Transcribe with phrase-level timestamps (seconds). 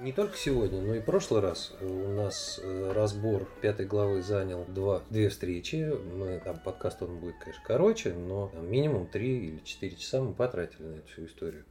[0.00, 5.02] Не только сегодня, но и прошлый раз у нас э, разбор пятой главы занял два,
[5.10, 5.92] две встречи.
[6.14, 10.32] Мы, там подкаст он будет, конечно, короче, но там, минимум три или четыре часа мы
[10.32, 11.66] потратили на эту всю историю.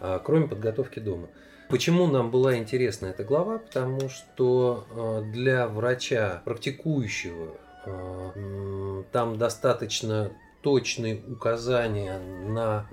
[0.00, 1.30] А, кроме подготовки дома.
[1.70, 3.56] Почему нам была интересна эта глава?
[3.56, 10.30] Потому что э, для врача, практикующего, э, там достаточно
[10.66, 12.88] точные указания на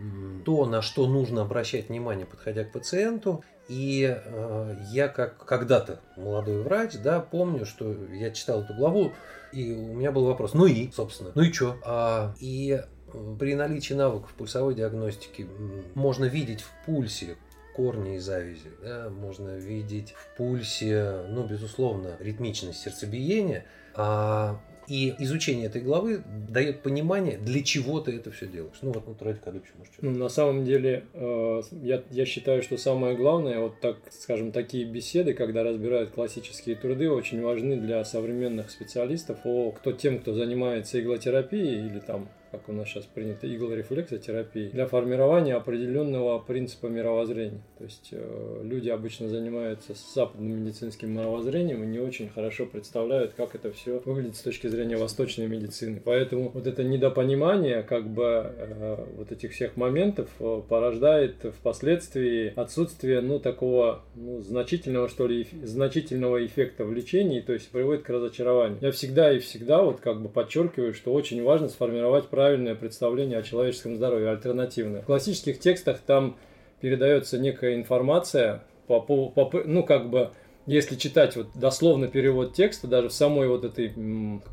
[0.46, 3.44] то, на что нужно обращать внимание, подходя к пациенту.
[3.68, 9.14] И э, я как когда-то молодой врач, да, помню, что я читал эту главу,
[9.52, 11.78] и у меня был вопрос, ну и, собственно, ну и что?
[11.84, 15.48] А, и э, при наличии навыков пульсовой диагностики
[15.96, 17.38] можно видеть в пульсе
[17.76, 23.66] корни и завязи, да, можно видеть в пульсе, ну, безусловно, ритмичность сердцебиения,
[23.96, 28.78] а и изучение этой главы дает понимание, для чего ты это все делаешь.
[28.82, 30.06] Ну вот, вот Радик Кадыч, может, что-то.
[30.06, 34.86] Ну, на самом деле, э, я, я считаю, что самое главное, вот так, скажем, такие
[34.86, 41.00] беседы, когда разбирают классические труды, очень важны для современных специалистов, о, кто тем, кто занимается
[41.00, 47.64] иглотерапией или там как у нас сейчас принято, иглорефлексотерапии, для формирования определенного принципа мировоззрения.
[47.80, 53.56] То есть э, люди обычно занимаются западным медицинским мировоззрением и не очень хорошо представляют, как
[53.56, 56.00] это все выглядит с точки зрения восточной медицины.
[56.06, 63.22] Поэтому вот это недопонимание как бы э, вот этих всех моментов э, порождает впоследствии отсутствие
[63.22, 68.78] ну такого ну, значительного что ли значительного эффекта в лечении, то есть приводит к разочарованию.
[68.80, 73.38] Я всегда и всегда вот как бы подчеркиваю, что очень важно сформировать правильный правильное представление
[73.38, 75.02] о человеческом здоровье, альтернативное.
[75.02, 76.36] В классических текстах там
[76.82, 80.32] передается некая информация по, по, по ну как бы
[80.66, 83.94] если читать вот дословно перевод текста, даже в самой вот этой,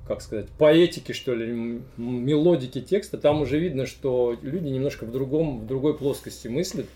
[0.07, 5.59] как сказать, поэтике, что ли, мелодике текста, там уже видно, что люди немножко в другом,
[5.59, 6.87] в другой плоскости мыслят,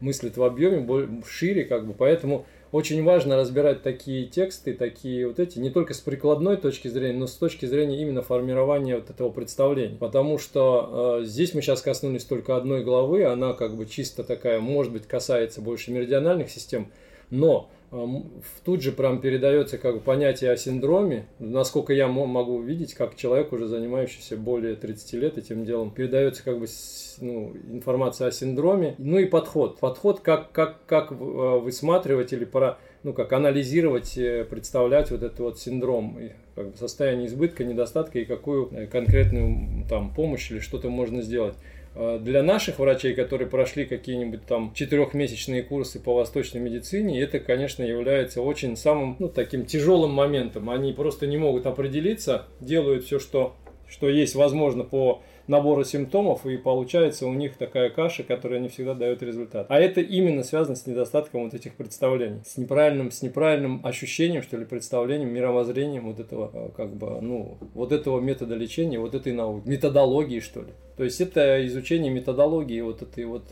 [0.00, 0.86] мыслят в объеме,
[1.26, 6.00] шире, как бы, поэтому очень важно разбирать такие тексты, такие вот эти, не только с
[6.00, 9.96] прикладной точки зрения, но с точки зрения именно формирования вот этого представления.
[9.96, 14.58] Потому что э, здесь мы сейчас коснулись только одной главы, она как бы чисто такая,
[14.58, 16.90] может быть, касается больше меридиональных систем,
[17.32, 17.70] но
[18.64, 21.26] тут же прям передается как бы понятие о синдроме.
[21.38, 26.58] Насколько я могу увидеть, как человек, уже занимающийся более 30 лет этим делом, передается как
[26.58, 26.66] бы
[27.20, 28.94] ну, информация о синдроме.
[28.96, 29.78] Ну и подход.
[29.78, 35.40] Подход, как, как, как э, высматривать или пора, ну, как анализировать, э, представлять вот этот
[35.40, 36.18] вот синдром,
[36.54, 41.56] как бы состояние избытка, недостатка и какую э, конкретную там помощь или что-то можно сделать.
[41.94, 47.82] Э, для наших врачей, которые прошли какие-нибудь там четырехмесячные курсы по восточной медицине, это, конечно,
[47.82, 50.70] является очень самым ну, таким тяжелым моментом.
[50.70, 53.54] Они просто не могут определиться, делают все, что,
[53.88, 58.94] что есть возможно по набора симптомов, и получается у них такая каша, которая не всегда
[58.94, 59.66] дает результат.
[59.68, 64.56] А это именно связано с недостатком вот этих представлений, с неправильным, с неправильным ощущением, что
[64.56, 69.32] ли, представлением, мировоззрением вот этого, э, как бы, ну, вот этого метода лечения, вот этой
[69.32, 70.72] науки, методологии, что ли.
[70.96, 73.44] То есть это изучение методологии вот этой вот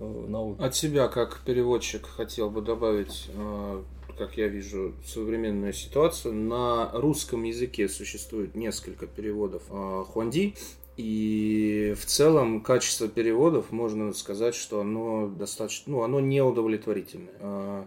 [0.00, 0.60] э, науки.
[0.60, 3.82] От себя, как переводчик, хотел бы добавить э,
[4.18, 6.34] как я вижу современную ситуацию.
[6.34, 10.56] На русском языке существует несколько переводов Хуанди.
[10.98, 17.34] И в целом качество переводов можно сказать, что оно достаточно, ну, оно неудовлетворительное.
[17.38, 17.86] А,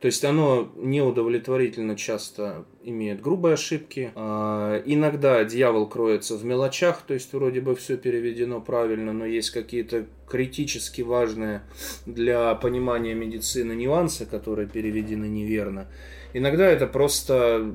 [0.00, 4.10] то есть оно неудовлетворительно часто имеет грубые ошибки.
[4.14, 9.50] А, иногда дьявол кроется в мелочах, то есть вроде бы все переведено правильно, но есть
[9.50, 11.60] какие-то критически важные
[12.06, 15.88] для понимания медицины нюансы, которые переведены неверно.
[16.32, 17.70] Иногда это просто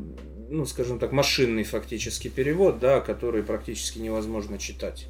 [0.51, 5.07] ну, скажем так, машинный фактически перевод, да, который практически невозможно читать.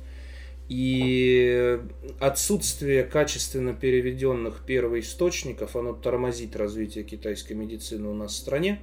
[0.69, 1.79] И
[2.19, 8.79] отсутствие качественно переведенных первоисточников, оно тормозит развитие китайской медицины у нас в стране.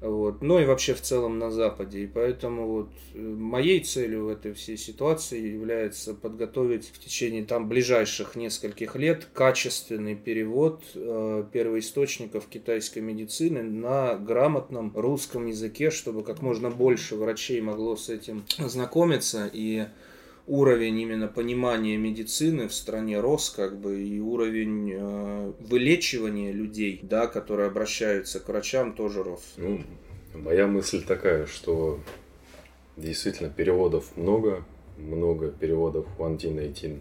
[0.00, 0.42] Вот.
[0.42, 2.00] Но и вообще в целом на Западе.
[2.00, 7.68] И поэтому вот э, моей целью в этой всей ситуации является подготовить в течение там
[7.68, 16.42] ближайших нескольких лет качественный перевод э, первоисточников китайской медицины на грамотном русском языке, чтобы как
[16.42, 19.86] можно больше врачей могло с этим ознакомиться и
[20.46, 27.26] уровень именно понимания медицины в стране рос, как бы, и уровень э, вылечивания людей, да,
[27.26, 29.54] которые обращаются к врачам, тоже рос.
[29.56, 29.82] Ну,
[30.34, 32.00] моя мысль такая, что
[32.96, 34.64] действительно переводов много,
[34.96, 37.00] много переводов One D найти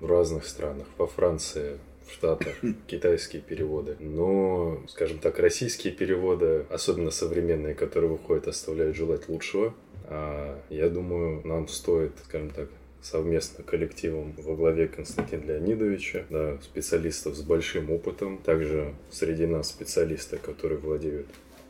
[0.00, 2.54] в разных странах, по Франции, в Штатах,
[2.86, 3.96] китайские переводы.
[4.00, 9.74] Но, скажем так, российские переводы, особенно современные, которые выходят, оставляют желать лучшего.
[10.04, 12.68] А я думаю, нам стоит, скажем так,
[13.02, 18.38] совместно коллективом во главе Константина Леонидовича, да, специалистов с большим опытом.
[18.38, 21.26] Также среди нас специалисты, которые владеют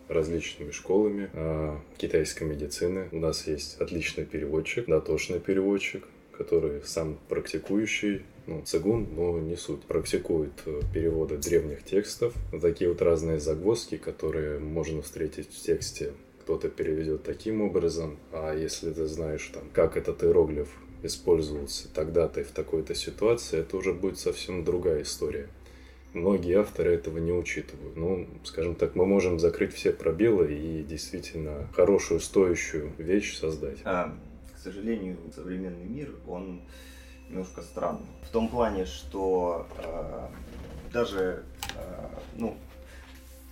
[0.09, 3.09] различными школами а, китайской медицины.
[3.13, 9.83] У нас есть отличный переводчик, дотошный переводчик, который сам практикующий, ну, цигун, но не суть.
[9.83, 12.35] Практикует э, переводы древних текстов.
[12.61, 16.13] Такие вот разные загвоздки, которые можно встретить в тексте
[16.51, 20.69] кто-то переведет таким образом, а если ты знаешь, там, как этот иероглиф
[21.03, 25.49] использовался тогда-то и в такой-то ситуации, это уже будет совсем другая история.
[26.13, 27.97] Многие авторы этого не учитывают.
[27.97, 33.79] Ну, скажем так, мы можем закрыть все пробелы и действительно хорошую, стоящую вещь создать.
[33.85, 34.17] А,
[34.55, 36.63] к сожалению, современный мир, он
[37.29, 38.07] немножко странный.
[38.23, 40.29] В том плане, что э,
[40.93, 41.45] даже
[41.77, 42.57] э, ну,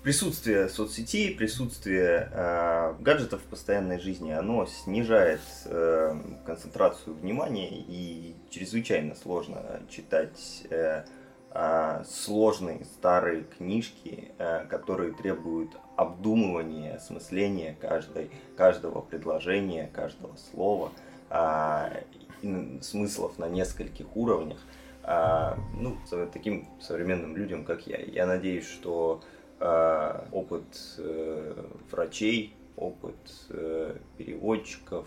[0.08, 9.14] присутствие соцсетей, присутствие э, гаджетов в постоянной жизни, оно снижает э, концентрацию внимания и чрезвычайно
[9.14, 11.04] сложно читать э,
[11.50, 20.90] э, сложные старые книжки, э, которые требуют обдумывания, осмысления каждой, каждого предложения, каждого слова,
[21.28, 24.58] э, смыслов на нескольких уровнях.
[25.02, 25.98] Э, ну,
[26.32, 27.98] таким современным людям, как я.
[27.98, 29.20] Я надеюсь, что
[29.60, 30.64] опыт
[30.98, 33.16] э, врачей, опыт
[33.50, 35.06] э, переводчиков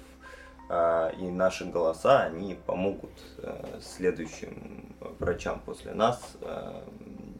[1.20, 3.12] и наши голоса, они помогут
[3.82, 6.38] следующим врачам после нас,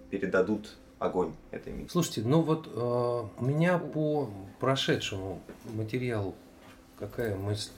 [0.10, 1.92] передадут огонь этой миссии.
[1.92, 4.30] Слушайте, ну вот у меня по
[4.60, 5.40] прошедшему
[5.74, 6.36] материалу
[7.00, 7.72] какая мысль?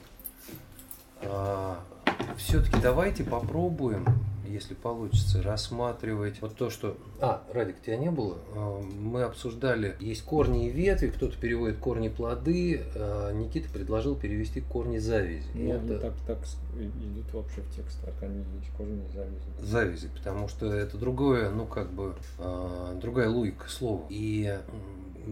[2.36, 4.04] Все-таки давайте попробуем
[4.46, 6.96] если получится, рассматривать вот то, что...
[7.20, 8.38] А, Радик, тебя не было?
[8.54, 14.60] А, мы обсуждали, есть корни и ветви, кто-то переводит корни плоды, а Никита предложил перевести
[14.60, 15.46] корни завязи.
[15.54, 15.98] Ну, это...
[15.98, 16.38] так, так
[16.76, 19.34] идут вообще в текст, так они есть корни завязи.
[19.60, 24.04] Завязи, потому что это другое, ну как бы, а, другая логика слова.
[24.08, 24.58] И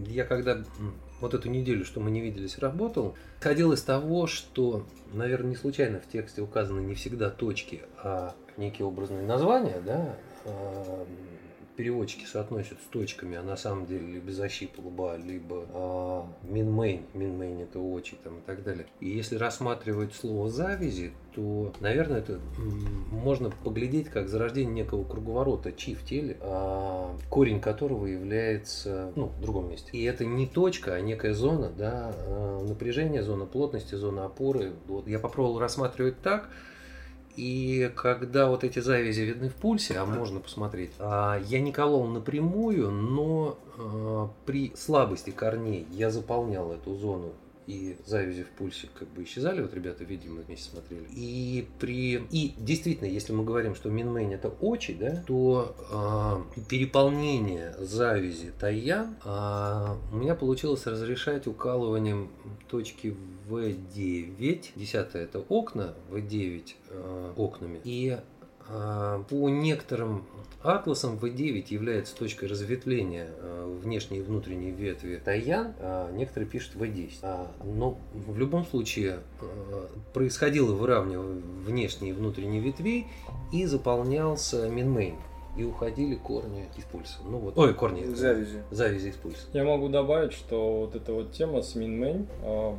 [0.07, 0.63] я когда
[1.23, 5.99] вот эту неделю, что мы не виделись, работал, ходил из того, что, наверное, не случайно
[5.99, 10.15] в тексте указаны не всегда точки, а некие образные названия, да,
[10.45, 11.05] а,
[11.75, 17.61] переводчики соотносят с точками, а на самом деле либо защита лба, либо а, минмейн, минмейн
[17.61, 18.85] это очи там и так далее.
[18.99, 22.39] И если рассматривать слово завязи, то, наверное, это
[23.11, 29.41] можно поглядеть как зарождение некого круговорота чи в теле, а, корень которого является ну, в
[29.41, 29.89] другом месте.
[29.93, 34.73] И это не точка, а некая зона, да, а, напряжения, зона плотности, зона опоры.
[34.87, 36.49] Вот я попробовал рассматривать так,
[37.35, 42.05] и когда вот эти завязи видны в пульсе, а можно посмотреть, а, я не колол
[42.07, 47.33] напрямую, но а, при слабости корней я заполнял эту зону
[47.67, 51.05] и завязи в пульсе как бы исчезали, вот ребята, видимо, вместе смотрели.
[51.11, 55.75] И при и действительно, если мы говорим, что минмейн это очи, да, то
[56.55, 62.29] э, переполнение завязи таян э, у меня получилось разрешать укалыванием
[62.69, 63.15] точки
[63.49, 68.17] В9, десятое это окна, В9 э, окнами, и
[68.67, 70.25] по некоторым
[70.63, 77.11] Атласом V9 является точкой разветвления э, внешней и внутренней ветви Таян, а некоторые пишут V10.
[77.21, 79.19] А, но в любом случае
[80.13, 83.07] происходило выравнивание внешней и внутренней ветвей
[83.51, 85.15] и заполнялся минмейн
[85.57, 87.19] и уходили корни из пульса.
[87.25, 88.63] Ну вот, ой, корни завязи.
[88.71, 89.45] завязи из пульса.
[89.53, 92.73] Я могу добавить, что вот эта вот тема с минмейн, э,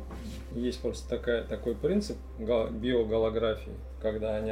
[0.55, 4.51] есть просто такая, такой принцип биоголографии, когда они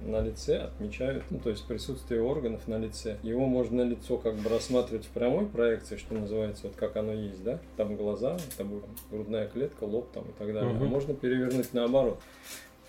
[0.00, 3.18] на лице отмечают, ну, то есть присутствие органов на лице.
[3.22, 7.42] Его можно лицо как бы рассматривать в прямой проекции, что называется, вот как оно есть,
[7.42, 7.58] да?
[7.76, 10.74] Там глаза, там грудная клетка, лоб там и так далее.
[10.74, 10.84] Угу.
[10.84, 12.20] А можно перевернуть наоборот.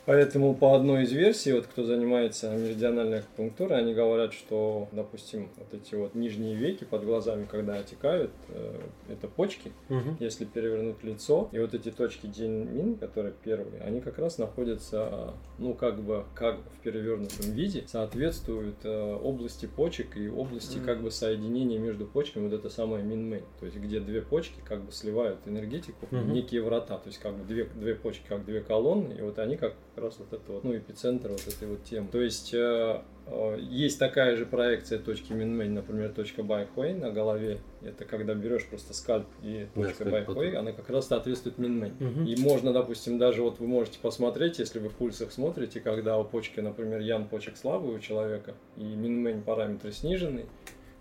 [0.08, 5.74] Поэтому по одной из версий, вот кто занимается меридиональной акупунктурой, они говорят, что, допустим, вот
[5.74, 10.16] эти вот нижние веки под глазами, когда отекают, э, это почки, угу.
[10.22, 15.74] если перевернуть лицо, и вот эти точки Цзин-Мин, которые первые, они как раз находятся, ну,
[15.74, 21.80] как бы, как в перевернутом виде, соответствуют э, области почек и области, как бы, соединения
[21.80, 26.06] между почками, вот это самое Мин-Мэнь, то есть где две почки, как бы, сливают энергетику
[26.06, 26.16] угу.
[26.16, 29.38] в некие врата, то есть как бы две, две почки, как две колонны, и вот
[29.40, 32.08] они как как раз вот это вот, ну, эпицентр вот этой вот темы.
[32.12, 37.60] То есть э, э, есть такая же проекция точки Минмэнь, например, точка Байхуэй на голове.
[37.82, 41.94] Это когда берешь просто скальп и точка да, Байхуэй, она как раз соответствует Минмэнь.
[42.00, 42.30] Угу.
[42.30, 46.24] И можно, допустим, даже вот вы можете посмотреть, если вы в пульсах смотрите, когда у
[46.24, 50.46] почки, например, ян почек слабый у человека, и Минмэнь параметры снижены,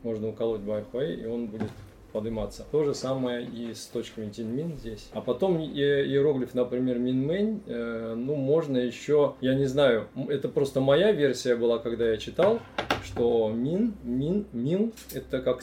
[0.03, 1.71] можно уколоть Байхуэй, и он будет
[2.16, 2.64] подниматься.
[2.70, 5.08] То же самое и с точками тин-мин здесь.
[5.12, 11.12] А потом иероглиф, например, мин-мэнь, э, ну, можно еще, я не знаю, это просто моя
[11.12, 12.61] версия была, когда я читал,
[13.04, 15.61] что мин, мин, мин, это как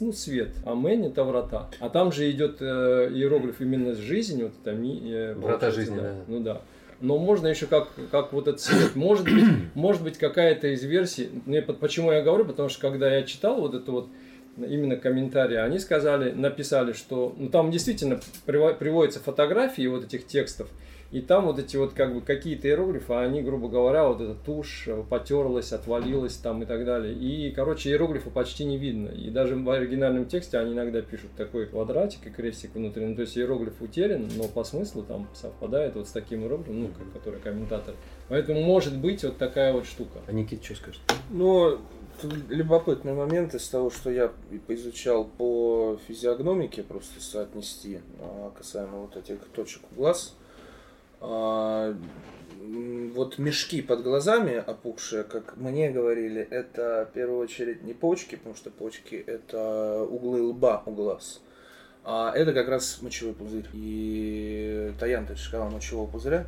[0.00, 1.68] ну, свет, а мэнь это врата.
[1.80, 5.98] А там же идет э, иероглиф именно с жизнью, вот это ми, э, врата жизни,
[5.98, 6.14] да.
[6.26, 6.62] Ну да.
[7.02, 8.94] Но можно еще как, как вот этот свет.
[8.94, 11.30] Может быть, может быть какая-то из версий.
[11.46, 12.44] Мне, почему я говорю?
[12.44, 14.08] Потому что когда я читал вот это вот
[14.64, 20.68] именно комментарии, они сказали, написали, что ну, там действительно приводятся фотографии вот этих текстов,
[21.12, 24.88] и там вот эти вот как бы какие-то иероглифы, они, грубо говоря, вот эта тушь
[25.08, 27.12] потерлась, отвалилась там и так далее.
[27.12, 29.08] И, короче, иероглифы почти не видно.
[29.08, 33.04] И даже в оригинальном тексте они иногда пишут такой квадратик и крестик внутри.
[33.04, 36.90] Ну, то есть иероглиф утерян, но по смыслу там совпадает вот с таким иероглифом, ну,
[37.12, 37.96] который комментатор.
[38.28, 40.20] Поэтому может быть вот такая вот штука.
[40.28, 41.00] А Никит что скажет?
[41.30, 41.80] Ну,
[42.24, 44.32] любопытный момент из того, что я
[44.66, 50.34] поизучал по физиогномике, просто соотнести а, касаемо вот этих точек глаз.
[51.20, 51.94] А,
[53.14, 58.54] вот мешки под глазами опухшие, как мне говорили, это в первую очередь не почки, потому
[58.54, 61.40] что почки это углы лба у глаз.
[62.04, 63.66] А это как раз мочевой пузырь.
[63.72, 66.46] И Таян, ты сказал мочевого пузыря.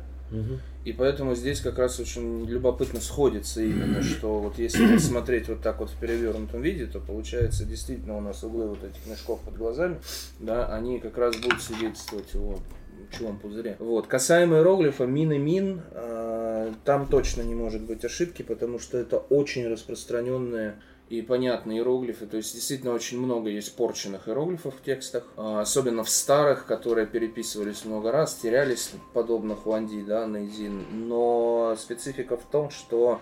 [0.83, 5.79] И поэтому здесь как раз очень любопытно сходится именно, что вот если смотреть вот так
[5.79, 9.99] вот в перевернутом виде, то получается действительно у нас углы вот этих мешков под глазами,
[10.39, 12.57] да, они как раз будут свидетельствовать о
[12.99, 13.75] мочевом пузыре.
[13.79, 14.07] Вот.
[14.07, 19.17] Касаемо иероглифа мин и мин, э, там точно не может быть ошибки, потому что это
[19.17, 20.75] очень распространенные
[21.09, 22.25] и понятные иероглифы.
[22.25, 27.07] То есть действительно очень много есть порченных иероглифов в текстах, а, особенно в старых, которые
[27.07, 31.07] переписывались много раз, терялись, подобно Хуанди, да, Найдин.
[31.07, 33.21] Но специфика в том, что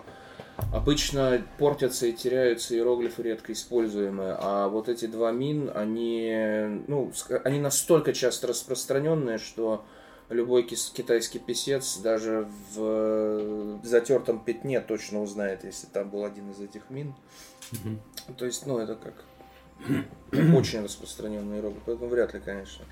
[0.72, 7.10] Обычно портятся и теряются иероглифы редко используемые, а вот эти два мин, они, ну,
[7.44, 9.84] они настолько часто распространенные, что
[10.32, 16.90] любой китайский писец даже в затертом пятне точно узнает, если там был один из этих
[16.90, 17.14] мин.
[17.72, 18.34] Mm-hmm.
[18.36, 19.14] То есть, ну, это как
[20.54, 22.84] очень распространенный иероглиф, поэтому вряд ли, конечно.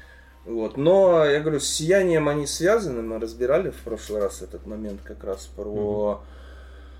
[0.44, 0.76] Вот.
[0.76, 5.23] Но, я говорю, с сиянием они связаны, мы разбирали в прошлый раз этот момент как
[5.25, 6.23] раз про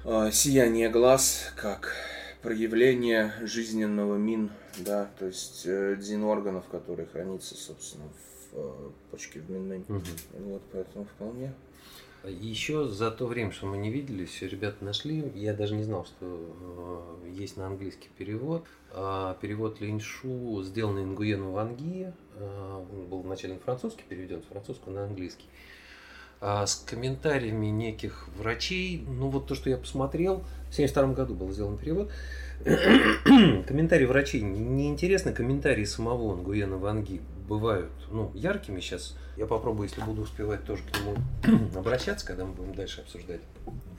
[0.04, 0.28] mm-hmm.
[0.28, 1.94] э, сияние глаз, как
[2.42, 8.04] проявление жизненного мин, да, то есть э, дзин органов, которые хранится, собственно,
[8.52, 9.85] в э, в Минмэнь.
[9.88, 10.00] Угу.
[10.45, 11.52] Вот, поэтому вполне
[12.28, 15.33] еще за то время, что мы не виделись, ребята нашли.
[15.35, 18.66] Я даже не знал, что э, есть на английский перевод.
[18.92, 22.12] Э, перевод Линшу, сделанный Нгуену Ванги.
[22.37, 25.47] Э, он был вначале на французский переведен, с французского на английский.
[26.42, 29.02] А с комментариями неких врачей.
[29.07, 32.11] Ну вот то, что я посмотрел, в 1972 году был сделан перевод.
[33.66, 39.16] комментарии врачей неинтересны, комментарии самого Нгуена Ванги бывают ну, яркими сейчас.
[39.37, 43.40] Я попробую, если буду успевать, тоже к нему обращаться, когда мы будем дальше обсуждать.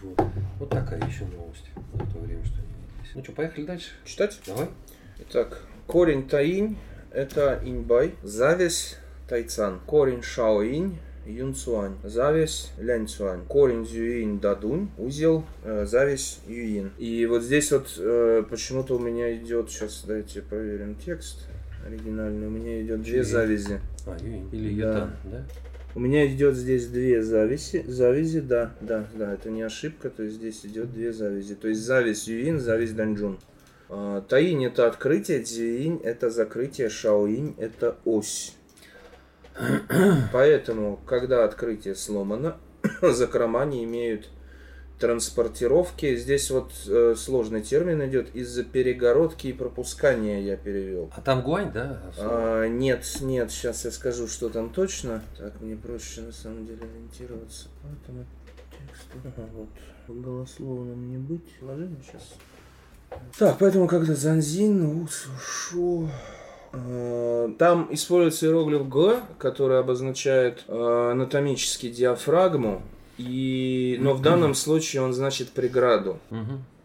[0.01, 0.20] Вот,
[0.58, 3.13] вот такая еще новость за то время, что не.
[3.13, 3.89] Ну что, поехали дальше?
[4.05, 4.39] Читать?
[4.48, 4.70] Давай.
[5.20, 6.77] Итак, корень таинь–
[7.12, 16.39] это иньбай, зависть– тайцан, корень шаоинь Юнцуань, зависть Ляньцуань, корень Зюинь Дадунь, узел э, зависть
[16.48, 16.91] Юин.
[16.98, 21.48] И вот здесь вот э, почему-то у меня идет, сейчас давайте проверим текст
[21.85, 23.79] оригинальный, у меня идет две завязи.
[24.05, 25.31] А, Юин или Ютан, да?
[25.31, 25.43] да?
[25.93, 30.38] У меня идет здесь две зависи, завязи, да, да, да, это не ошибка, то есть
[30.38, 31.55] здесь идет две завязи.
[31.55, 33.39] То есть зависть Юин, зависть Данджун.
[33.93, 38.55] А, таинь это открытие, Дзюинь это закрытие, Шаоинь это ось.
[40.31, 42.55] Поэтому, когда открытие сломано,
[43.01, 44.29] закрома не имеют
[45.01, 46.15] транспортировки.
[46.15, 51.12] Здесь вот э, сложный термин идет из-за перегородки и пропускания я перевел.
[51.15, 52.01] А там гуань, да?
[52.17, 55.22] А, нет, нет, сейчас я скажу, что там точно.
[55.38, 58.25] Так, мне проще на самом деле ориентироваться по этому
[58.72, 59.17] тексту.
[59.25, 59.70] Ага, вот.
[60.08, 61.51] Голословным не быть.
[61.62, 62.36] Ложим сейчас.
[63.38, 66.10] Так, поэтому когда Занзин, Ушу,
[66.74, 72.81] Э, там используется иероглиф Г, который обозначает э, анатомически диафрагму,
[73.18, 73.98] и...
[74.00, 76.20] но в данном случае он значит преграду.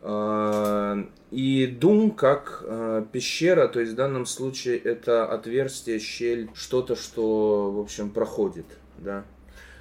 [0.02, 2.64] Э, и дум как
[3.12, 8.66] пещера, то есть в данном случае это отверстие, щель, что-то, что, в общем, проходит,
[8.99, 9.25] да.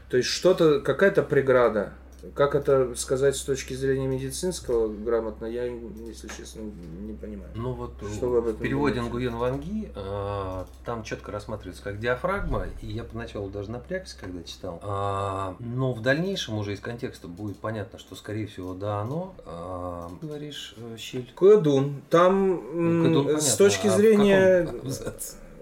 [0.10, 1.94] То есть что-то, какая-то преграда,
[2.34, 7.50] как это сказать с точки зрения медицинского грамотно, я, если честно, не понимаю.
[7.55, 12.00] Ну вот что вы об этом в переводе Нгуен Ванги э, там четко рассматривается как
[12.00, 14.79] диафрагма, и я поначалу даже напрягся, когда читал.
[14.82, 19.36] А, но в дальнейшем уже из контекста будет понятно, что скорее всего да оно.
[19.46, 21.32] А, говоришь, э, щель.
[21.36, 22.01] Куэдун.
[22.10, 24.70] Там ну, Куэдун, с точки а зрения...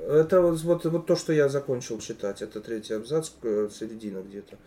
[0.06, 2.42] Это вот, вот, вот то, что я закончил читать.
[2.42, 4.58] Это третий абзац, э, середина где-то.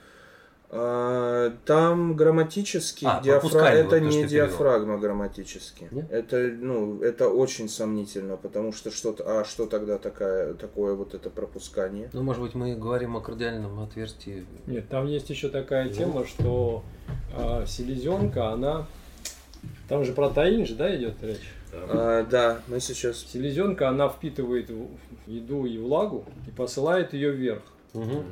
[0.68, 5.88] А, Там грамматически А, диафра- это вот не диафрагма грамматически.
[5.90, 6.10] Нет?
[6.10, 11.30] Это, ну, это очень сомнительно, потому что что-то, а что тогда такая, такое вот это
[11.30, 12.10] пропускание?
[12.12, 14.44] Ну, может быть, мы говорим о кардиальном отверстии.
[14.66, 16.82] Нет, там есть еще такая тема, что
[17.36, 18.86] а, селезенка, она...
[19.88, 21.52] Там же протеин же, да, идет речь?
[21.72, 24.70] А, да, мы сейчас Селезенка, она впитывает
[25.26, 27.62] еду и влагу и посылает ее вверх.
[27.92, 28.24] Мгм.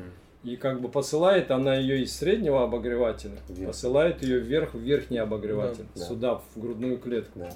[0.44, 3.68] И как бы посылает она ее из среднего обогревателя, Вверх.
[3.70, 6.04] посылает ее вверх в верхний обогреватель, Да.
[6.04, 7.38] сюда, в грудную клетку.
[7.38, 7.50] Да.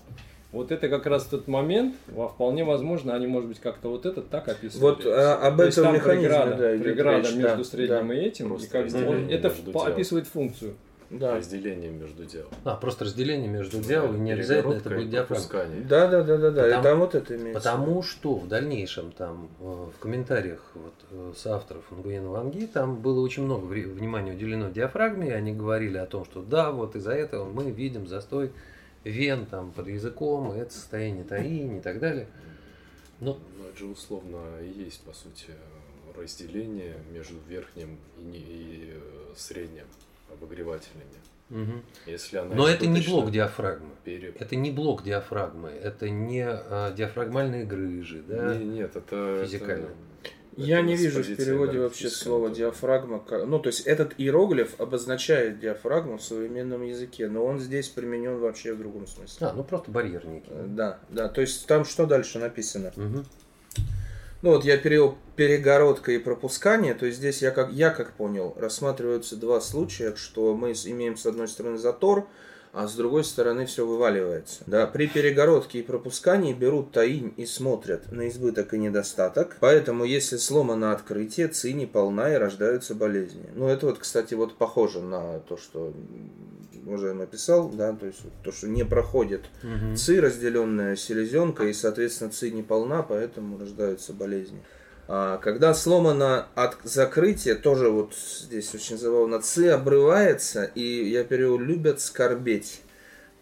[0.51, 4.23] Вот это как раз тот момент, во вполне возможно, они, может быть, как-то вот это
[4.23, 5.05] так описывают.
[5.05, 8.15] Вот а, об То этом там механизме, преграда, да, преграда речь, между да, средним да.
[8.15, 9.87] и этим, и как он- это делом.
[9.87, 10.75] описывает функцию.
[11.11, 11.37] Да.
[11.37, 12.51] Разделение между делом.
[12.65, 15.45] А, просто разделение между диал, и не обязательно это будет диафрагма.
[15.89, 16.63] Да, да, да, да, да.
[16.63, 17.55] Потому- И там вот это имеется.
[17.61, 23.21] Потому что в дальнейшем там э, в комментариях вот, э, соавторов Нгуена Ванги там было
[23.21, 27.51] очень много внимания уделено диафрагме, и они говорили о том, что да, вот из-за этого
[27.51, 28.53] мы видим застой
[29.05, 32.27] вен там под языком, и это состояние таини и так далее.
[33.21, 35.53] Но Ну, это же условно и есть, по сути,
[36.17, 39.85] разделение между верхним и, не- и, э, средним
[40.33, 41.05] обогревателями.
[41.51, 41.83] Мгм.
[42.07, 43.89] Если она Но это не блок диафрагмы.
[44.05, 48.55] пере- Это не блок диафрагмы, это не а, диафрагмальные грыжи, да?
[48.55, 49.45] Не- нет, это...
[49.45, 49.85] Физикально.
[49.85, 49.95] это-
[50.59, 53.25] Я не вижу в переводе вообще слова диафрагма.
[53.47, 58.75] Ну, то есть этот иероглиф обозначает диафрагму в современном языке, но он здесь применен вообще
[58.75, 59.47] в другом смысле.
[59.47, 60.51] А, ну просто барьер некий.
[60.51, 61.29] Э, Да, да.
[61.29, 62.93] То есть там что дальше написано?
[62.97, 63.25] Мгм.
[64.41, 68.55] Ну вот я перевел перегородка и пропускание, то есть здесь я как, я как понял,
[68.57, 72.29] рассматриваются два случая, что мы имеем с одной стороны затор,
[72.79, 74.63] а с другой стороны все вываливается.
[74.69, 80.37] Да, при перегородке и пропускании берут таинь и смотрят на избыток и недостаток, поэтому если
[80.37, 83.47] сломано открытие, ци не полна и рождаются болезни.
[83.53, 85.93] Ну это вот, кстати, вот похоже на то, что
[86.87, 89.97] уважаемый писал, да, то есть то, что не проходит Мгм.
[89.97, 94.63] ЦИ разделенная селезенка, и, соответственно, ЦИ не полна, поэтому рождаются болезни.
[95.09, 101.59] А когда сломано от закрытия, тоже вот здесь очень забавно, ЦИ обрывается, и я перевел
[101.59, 102.83] «любят скорбеть».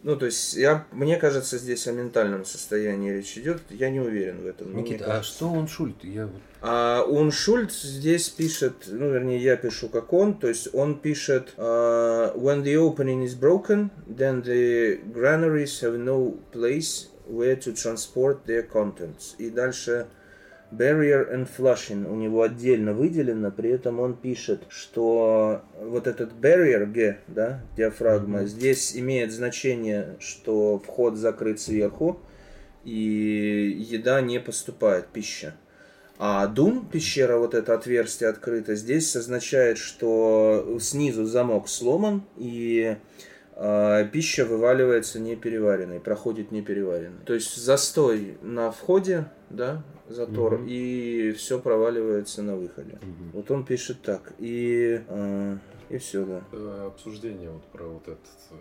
[0.03, 3.61] Ну, то есть, я, мне кажется, здесь о ментальном состоянии речь идет.
[3.69, 4.73] Я не уверен в этом.
[4.73, 6.03] Никита, а что он шульт?
[6.03, 6.29] Я
[6.61, 12.33] А Уншульт здесь пишет, ну, вернее, я пишу как он, то есть он пишет а,
[12.35, 18.63] When the opening is broken, then the granaries have no place where to transport their
[18.63, 19.35] contents.
[19.37, 20.07] И дальше
[20.71, 26.85] Barrier and flushing у него отдельно выделено, при этом он пишет, что вот этот barrier
[26.85, 32.19] G, да, диафрагма, здесь имеет значение, что вход закрыт сверху,
[32.83, 35.55] и еда не поступает, пища.
[36.19, 42.97] А дум, пещера, вот это отверстие открыто, здесь означает, что снизу замок сломан, и
[43.59, 47.23] э, пища вываливается непереваренной, проходит непереваренной.
[47.25, 50.67] То есть застой на входе, да, затор, Мгм.
[50.69, 52.99] и все проваливается на выходе.
[53.01, 53.31] Мгм.
[53.33, 55.57] Вот он пишет так, и, э,
[55.89, 56.41] и все, да.
[56.85, 58.19] Обсуждение вот про вот эту
[58.51, 58.55] э,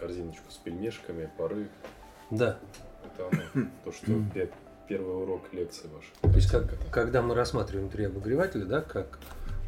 [0.00, 1.66] корзиночку с пельмешками, пары.
[2.30, 2.58] Да.
[3.04, 3.66] Это оно.
[3.84, 4.50] То, что пе-
[4.88, 6.12] первый урок лекции вашей.
[6.22, 9.18] То есть, как- когда мы рассматриваем три обогревателя, да, как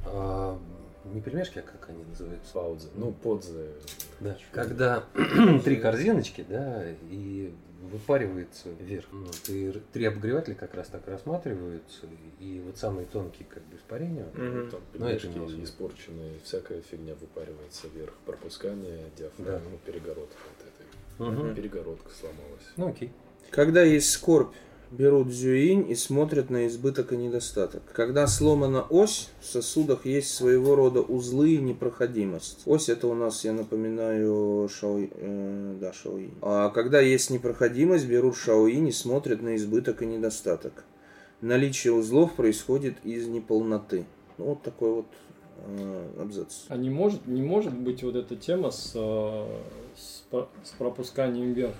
[0.06, 0.58] а,
[1.04, 2.52] не пельмешки, а как они называются?
[2.52, 2.88] Паузы.
[2.94, 3.68] Ну, подзы.
[4.20, 4.36] Да.
[4.52, 5.04] Когда
[5.64, 7.52] три корзиночки, да, и
[7.90, 9.06] выпаривается вверх.
[9.10, 12.06] Ну, и р- три обогревателя как раз так рассматриваются,
[12.38, 14.26] и вот самые тонкие как бы испарения.
[14.34, 14.70] Мгм.
[14.70, 15.64] Там это пельмешки имелось в виду.
[15.64, 18.12] испорченные, всякая фигня выпаривается вверх.
[18.26, 19.60] Пропускание, диафрагма, Да.
[19.70, 21.46] ну, перегородка вот этой.
[21.46, 21.54] Мгм.
[21.54, 22.66] Перегородка сломалась.
[22.76, 23.10] Ну окей.
[23.50, 24.54] Когда есть скорбь,
[24.90, 27.82] берут зюинь и смотрят на избыток и недостаток.
[27.92, 32.62] Когда сломана ось, в сосудах есть своего рода узлы и непроходимость.
[32.66, 36.34] Ось это у нас, я напоминаю, шаои, э, да, шаоинь.
[36.42, 40.84] А когда есть непроходимость, берут шаоинь и смотрят на избыток и недостаток.
[41.40, 44.04] Наличие узлов происходит из неполноты.
[44.38, 45.06] Ну, вот такой вот
[45.66, 46.64] э, абзац.
[46.68, 49.46] А не может, не может быть вот эта тема с, э,
[49.96, 50.24] с,
[50.64, 51.76] с пропусканием вверх.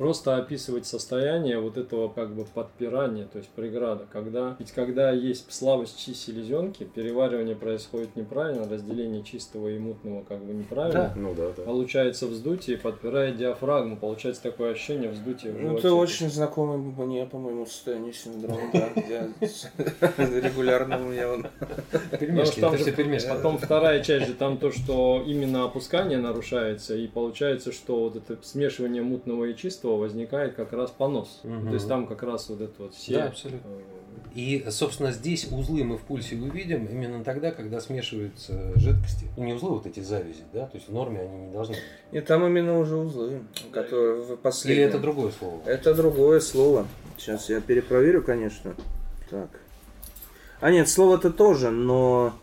[0.00, 4.06] Просто описывать состояние вот этого как бы подпирания, то есть преграда.
[4.10, 10.42] Когда, ведь когда есть слабость чи- селезенки, переваривание происходит неправильно, разделение чистого и мутного как
[10.42, 11.12] бы неправильно.
[11.14, 11.64] Ну да, да.
[11.64, 17.66] Получается вздутие, подпирает диафрагму, получается такое ощущение вздутия в Ну, это очень знакомый мне, по-моему,
[17.66, 19.28] состояние синдрома, да.
[20.16, 21.46] Регулярно у меня он.
[23.28, 28.38] Потом вторая часть же там то, что именно опускание нарушается, и получается, что вот это
[28.42, 31.40] смешивание мутного и чистого этого возникает как раз понос.
[31.42, 31.68] Мгм.
[31.68, 33.14] То есть там как раз вот это вот все...
[33.14, 33.68] Да, абсолютно.
[33.68, 33.80] э,
[34.34, 39.26] И, собственно, здесь узлы мы в пульсе увидим именно тогда, когда смешиваются жидкости.
[39.36, 41.82] Ну, не узлы, вот эти завязи, да, то есть в норме они не должны быть.
[42.12, 43.40] И там именно уже узлы,
[43.72, 44.82] которые в последнем.
[44.82, 45.60] Или это другое слово?
[45.66, 46.86] Это другое слово.
[47.18, 48.74] Сейчас я перепроверю, конечно.
[49.28, 49.48] Так.
[50.60, 52.34] А нет, слово-то тоже, но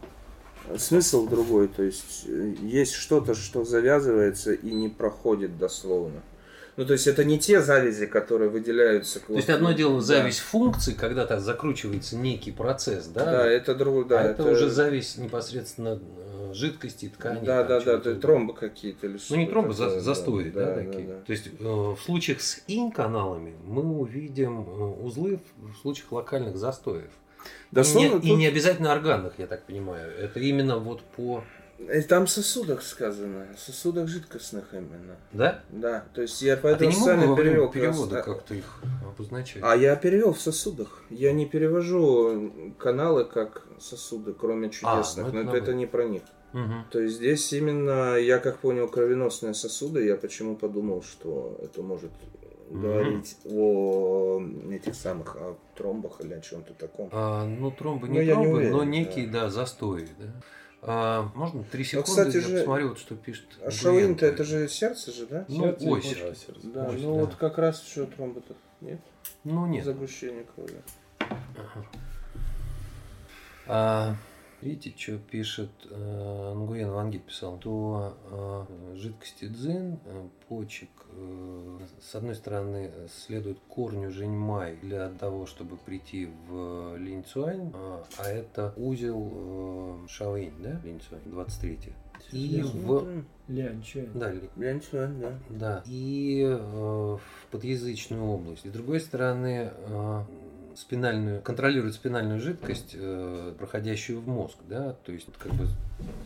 [0.77, 1.67] смысл другой.
[1.67, 6.21] То есть э, есть что-то, что завязывается и не проходит дословно.
[6.77, 9.19] Ну, то есть это не те завязи, которые выделяются.
[9.19, 13.25] То есть одно дело зависть функций, когда так закручивается некий процесс, да?
[13.25, 14.21] Да, это другое, да.
[14.21, 17.43] а это, уже зависть непосредственно э, жидкости, ткани.
[17.43, 20.75] Да, да, да, то есть тромбы какие-то или Ну не тромбы, за- застои, да, да,
[20.75, 21.07] такие.
[21.07, 21.21] да, да.
[21.21, 27.09] То есть э, в случаях с инь-каналами мы увидим э, узлы в, случаях локальных застоев.
[27.71, 30.11] Дословно и, не, и тут- не обязательно органных, я так понимаю.
[30.15, 31.43] Это именно вот по...
[31.79, 35.15] Э, Там сосудах сказано, сосудах жидкостных именно.
[35.31, 35.61] Да?
[35.69, 39.61] Да, то есть я А ты поэтому не специально перевел перевода просто- как-то их обозначать?
[39.63, 41.03] А я перевел в сосудах.
[41.09, 45.31] Я не перевожу каналы как сосуды, кроме чудесных.
[45.33, 45.77] ну это но это, нормально.
[45.79, 46.21] не про них.
[46.53, 46.85] Мгм.
[46.91, 52.11] То есть здесь именно, я как понял, кровеносные сосуды, я почему подумал, что это может
[52.69, 52.81] Мгм.
[52.81, 57.09] говорить о этих самых о тромбах или о чем-то таком.
[57.11, 58.85] А, ну, тромбы Ну, не не тромбы, уверен, но да.
[58.85, 60.07] некие, да, застои.
[60.17, 60.25] Да?
[60.81, 63.45] А, можно три секунды, кстати я же, посмотрю, вот что пишет.
[63.59, 63.71] А Гуен.
[63.71, 65.45] Шаолинь-то это же сердце же, да?
[65.47, 66.03] Ну, Сердце ось.
[66.03, 66.67] Да, сердце.
[66.67, 67.21] Да, ось, ну да.
[67.21, 69.01] вот как раз что тромбы-то нет?
[69.43, 69.85] Ну, нет.
[69.85, 70.81] Загущение крови.
[71.19, 71.85] Ага.
[73.67, 74.15] А,
[74.61, 82.15] видите, что пишет э, Нгуен Ванги писал, то э, жидкости дзин, э, почек, э, с
[82.15, 88.73] одной стороны, следует корню Женьмай для того, чтобы прийти в Линь Цюань, а, а это
[88.77, 91.79] узел э, Шаоинь, да, Линь Цюань, 23
[92.31, 92.97] И в...
[92.97, 93.23] Это?
[94.13, 95.39] Да, ничего, да.
[95.49, 98.67] да, и э, в подъязычную область.
[98.67, 100.23] С другой стороны, э,
[100.77, 105.67] спинальную, контролирует спинальную жидкость, э, проходящую в мозг, да, то есть как бы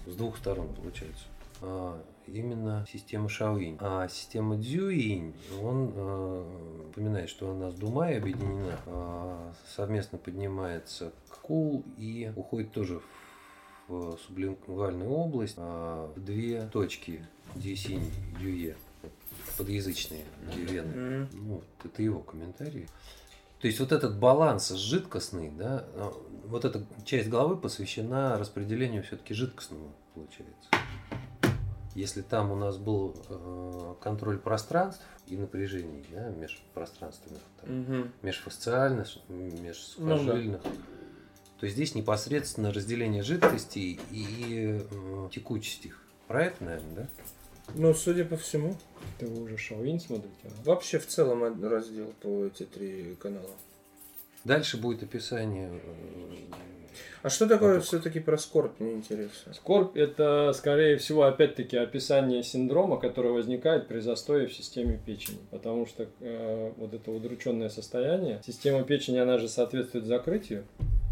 [0.06, 1.24] с двух сторон получается.
[1.62, 3.78] А, именно система Шаоинь.
[3.80, 11.86] А система Дзюинь, он э, что она с Думай объединена, а, совместно поднимается к Кул
[11.98, 13.02] и уходит тоже
[13.88, 18.76] в сублингвальную область, а, в две точки Дюсинь и Дюе,
[19.58, 20.88] подъязычные дювены.
[20.88, 21.30] Мгм.
[21.34, 22.88] Ну, вот это его комментарий.
[23.62, 26.14] То есть вот этот баланс жидкостный, да, а,
[26.46, 30.70] вот эта часть головы посвящена распределению все-таки жидкостного, получается.
[31.94, 38.12] Если там у нас был э, контроль пространств и напряжений, да, межпространственных, там, Мгм.
[38.22, 40.62] межфасциальных, межсухожильных,
[41.60, 46.02] то здесь непосредственно разделение жидкостей и э, текучесть их.
[46.28, 47.08] Про это, наверное, да?
[47.76, 48.76] Ну, судя по всему.
[49.20, 50.32] Это вы уже Шаолинь смотрите?
[50.46, 50.50] а?
[50.66, 53.50] Вообще в целом раздел по эти три канала.
[54.44, 55.70] Дальше будет описание.
[55.72, 56.54] э,
[57.24, 57.86] А что такое Поток.
[57.86, 59.54] все-таки про скорбь, мне интересно.
[59.54, 65.38] Скорбь– это, скорее всего, опять-таки описание синдрома, который возникает при застое в системе печени.
[65.52, 70.66] Потому что э, вот это удрученное состояние, система печени, она же соответствует закрытию,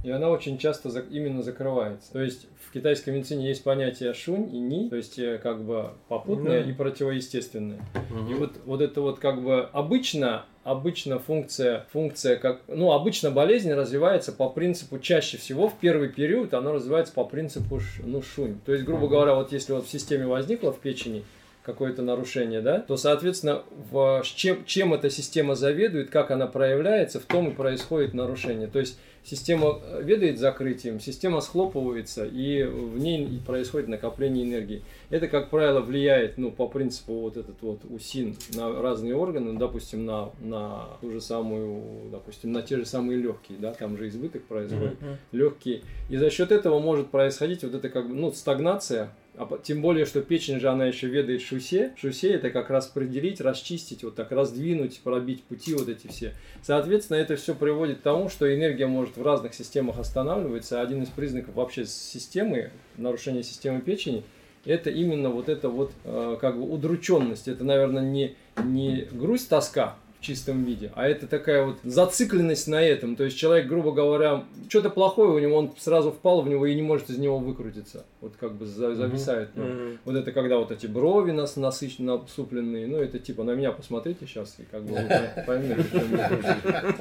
[0.03, 2.11] и она очень часто именно закрывается.
[2.13, 5.91] То есть в китайской медицине есть понятие шунь и ни, то есть э, как бы
[6.07, 6.69] попутное Ну.
[6.69, 7.79] и противоестественное.
[8.09, 8.35] И мгм.
[8.37, 14.31] вот, вот это вот как бы обычно, обычно функция, функция как, ну, обычно болезнь развивается
[14.31, 18.59] по принципу, чаще всего в первый период она развивается по принципу, ну, шунь.
[18.65, 21.25] То есть, грубо говоря, вот если вот в системе возникло в печени
[21.69, 27.25] какое-то нарушение, да, то, соответственно, в, чем, чем эта система заведует, как она проявляется, в
[27.25, 28.67] том и происходит нарушение.
[28.67, 34.81] То есть, система э, ведает закрытием, система схлопывается, и в ней происходит накопление энергии.
[35.09, 39.59] Это, как правило, влияет, ну, по принципу вот этот вот УСИН на разные органы, ну,
[39.59, 44.07] допустим, на, на ту же самую, допустим, на те же самые легкие, да, там же
[44.07, 44.97] избыток происходит,
[45.31, 45.81] легкие.
[46.09, 50.05] И за счет этого может происходить вот это как бы, ну, стагнация, а тем более,
[50.05, 51.93] что печень же, она еще ведает шусе.
[51.95, 56.33] Шусе это как раз определить, расчистить, вот так раздвинуть, пробить пути вот эти все.
[56.61, 60.81] Соответственно, это все приводит к тому, что энергия может в разных системах останавливаться.
[60.81, 64.25] Один из признаков вообще системы, нарушения системы печени,
[64.65, 67.47] это именно вот это вот э, как бы удрученность.
[67.47, 72.81] Это, наверное, не, не грусть, тоска в чистом виде, а это такая вот зацикленность на
[72.81, 73.15] этом.
[73.15, 76.75] То есть человек, грубо говоря, что-то плохое у него, он сразу впал в него и
[76.75, 78.05] не может из него выкрутиться.
[78.19, 79.51] Вот как бы за- зависает.
[79.53, 79.67] в нем.
[79.69, 79.99] Мгм.
[80.03, 84.27] Вот это когда вот эти брови нас насыщенно насупленные, ну это типа на меня посмотрите
[84.27, 84.93] сейчас и как бы
[85.47, 85.85] поймете.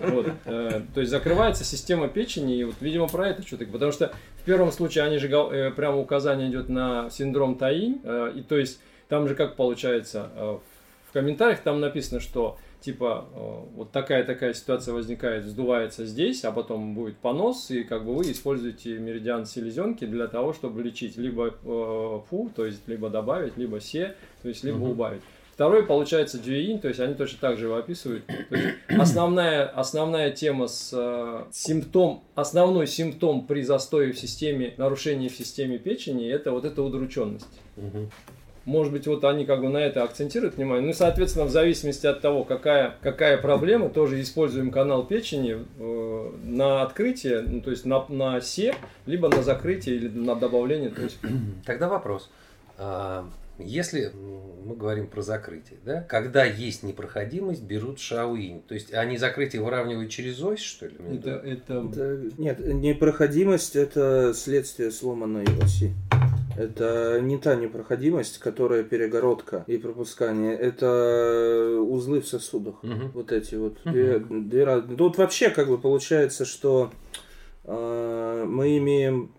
[0.04, 3.66] Вот, э, То есть закрывается система печени, и вот, видимо, про это что-то.
[3.66, 8.32] Потому что в первом случае они же э, прямо указание идет на синдром Таинь, э,
[8.36, 10.30] и то есть там же как получается,
[11.08, 16.94] в комментариях там написано, что типа э, вот такая-такая ситуация возникает, сдувается здесь, а потом
[16.94, 22.20] будет понос, и как бы вы используете меридиан селезенки для того, чтобы лечить либо э,
[22.28, 25.22] фу, то есть либо добавить, либо се, то есть либо убавить.
[25.58, 28.24] Второй, получается, дюеин, то есть они точно так же его описывают.
[28.26, 35.26] То есть основная, основная тема с э, симптом, основной симптом при застое в системе, нарушении
[35.26, 37.60] в системе печени, это вот эта удрученность.
[37.74, 38.08] Мгм.
[38.68, 40.84] Может быть, вот они как бы на это акцентируют внимание.
[40.84, 46.30] Ну и, соответственно, в зависимости от того, какая, какая проблема, тоже используем канал печени э,
[46.44, 48.74] на открытие, ну, то есть на, на се,
[49.06, 50.90] либо на закрытие или на добавление.
[50.90, 51.16] То есть,
[51.64, 52.28] Тогда вопрос.
[53.58, 54.12] А, Если
[54.64, 58.62] мы говорим про закрытие, да, когда есть непроходимость, берут шауинь.
[58.68, 60.94] То есть они закрытие выравнивают через ось, что ли?
[61.12, 65.92] это, это, Это- нет, непроходимость это следствие сломанной оси.
[66.56, 70.54] Это не та непроходимость, которая перегородка и пропускание.
[70.56, 72.82] Это узлы в сосудах.
[72.82, 73.12] Мгм.
[73.14, 76.90] Вот эти вот две, две раз- Тут вообще как бы получается, что
[77.64, 79.30] э, мы имеем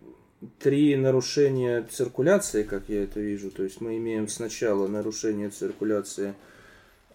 [0.59, 3.51] три нарушения циркуляции, как я это вижу.
[3.51, 6.33] То есть мы имеем сначала нарушение циркуляции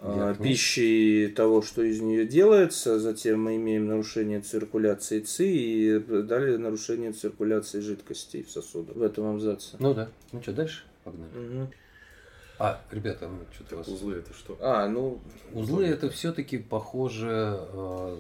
[0.01, 0.49] э, Верхней.
[0.49, 6.59] пищи и того, что из нее делается, затем мы имеем нарушение циркуляции ЦИ и далее
[6.59, 9.77] нарушение циркуляции жидкостей в сосудах в этом абзаце.
[9.79, 10.09] Ну да.
[10.33, 10.85] Ну что, дальше?
[11.05, 11.31] Погнали.
[11.35, 11.71] Мгм.
[12.59, 13.89] А, ребята, ну что-то у вас...
[13.89, 14.57] Узлы это что?
[14.61, 15.21] А, ну,
[15.53, 18.17] Узлы это все-таки похоже э,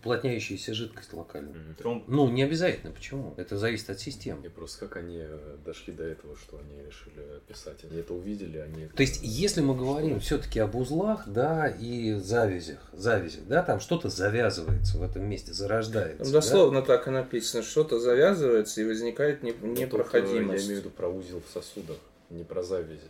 [0.00, 1.52] уплотняющаяся жидкость локальная.
[1.52, 1.74] Мгм.
[1.76, 2.04] Тромб.
[2.06, 2.90] Ну, не обязательно.
[2.90, 3.34] Почему?
[3.36, 4.40] Это зависит от системы.
[4.40, 7.84] Мне просто как они э, дошли до этого, что они решили писать.
[7.84, 8.86] Они это увидели, они...
[8.86, 14.08] То есть, если мы говорим все-таки об узлах, да, и завязях, завязях, да, там что-то
[14.08, 16.24] завязывается в этом месте, зарождается.
[16.24, 16.30] да?
[16.30, 17.62] дословно так и написано.
[17.62, 20.62] Что-то завязывается и возникает не- Ну, тут, непроходимость.
[20.62, 21.98] Я имею в виду про узел в сосудах,
[22.30, 23.00] не про завязи.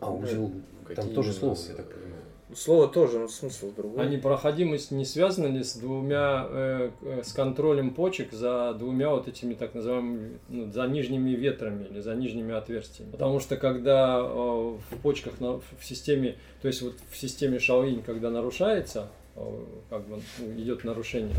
[0.00, 0.52] А вот узел,
[0.96, 2.19] там тоже слово, я так понимаю.
[2.54, 4.04] Слово тоже, но смысл другой.
[4.04, 9.28] а непроходимость не связана ли с двумя, э, э, с контролем почек за двумя вот
[9.28, 13.10] этими так называемыми, ну, за нижними ветрами или за нижними отверстиями?
[13.12, 18.02] Потому что когда э, в почках, на- в системе, то есть вот в системе Шаоинь,
[18.02, 19.40] когда нарушается, э,
[19.88, 21.34] как бы ну, идет нарушение,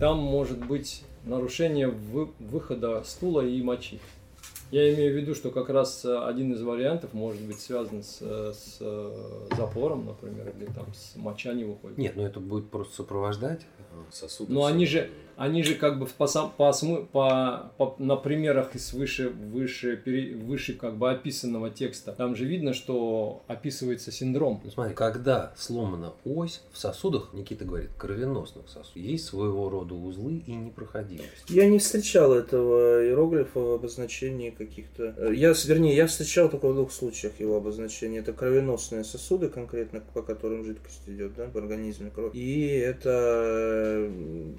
[0.00, 3.98] там может быть нарушение вы- выхода стула и мочи.
[4.74, 8.18] Я имею в виду, что как раз э, один из вариантов может быть связан с,
[8.20, 11.96] э, с э, запором, например, или там с моча не выходит.
[11.96, 13.60] Нет, ну это будет просто сопровождать.
[14.10, 14.52] Сосуды.
[14.52, 16.72] Но они же- Они же как бы по, сам- по,
[17.12, 22.44] по, по- на примерах из выше, выше, пере- выше как бы описанного текста, там же
[22.44, 24.60] видно, что описывается синдром.
[24.64, 30.42] Ну, смотри, когда сломана ось в сосудах, Никита говорит, кровеносных сосудах, есть своего рода узлы
[30.46, 31.48] и непроходимость.
[31.48, 35.14] Я не встречал этого иероглифа в обозначении каких-то...
[35.16, 38.18] э, Я, с- вернее, я встречал только в двух случаях его обозначения.
[38.20, 42.34] Это кровеносные сосуды, конкретно по которым жидкость идет да, в организме, кровь.
[42.34, 44.52] И это э,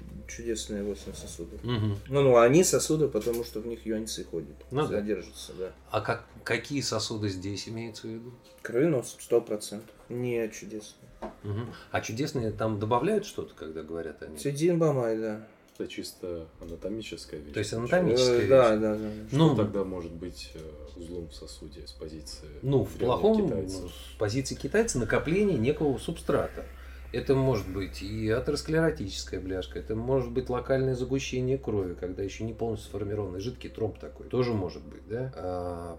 [0.66, 1.62] чудесные 8 сосудов.
[1.64, 1.98] Мгм.
[2.08, 4.98] Ну, ну, они сосуды, потому что в них юаньцы ходят, Ну да.
[4.98, 5.72] содержатся, да.
[5.90, 8.32] А как, какие сосуды здесь имеются в виду?
[8.62, 9.94] Кровенос, сто процентов.
[10.08, 11.08] Не чудесные.
[11.42, 11.72] Мгм.
[11.90, 14.36] А чудесные там добавляют что-то, когда говорят они?
[14.36, 15.46] Цидин Бамай, да.
[15.78, 17.52] Это чисто анатомическая вещь.
[17.52, 18.48] То есть анатомическая Э, вещь.
[18.48, 19.10] Да, да, да.
[19.28, 20.60] Что Ну, тогда может быть э,
[20.98, 23.90] узлом в сосуде с позиции Ну, в плохом, китайцев?
[24.14, 26.64] с позиции китайца, накопление некого субстрата.
[27.12, 32.52] Это может быть и атеросклеротическая бляшка, это может быть локальное загущение крови, когда еще не
[32.52, 34.26] полностью сформированный жидкий тромб такой.
[34.28, 35.32] Тоже может быть, да?
[35.36, 35.98] А,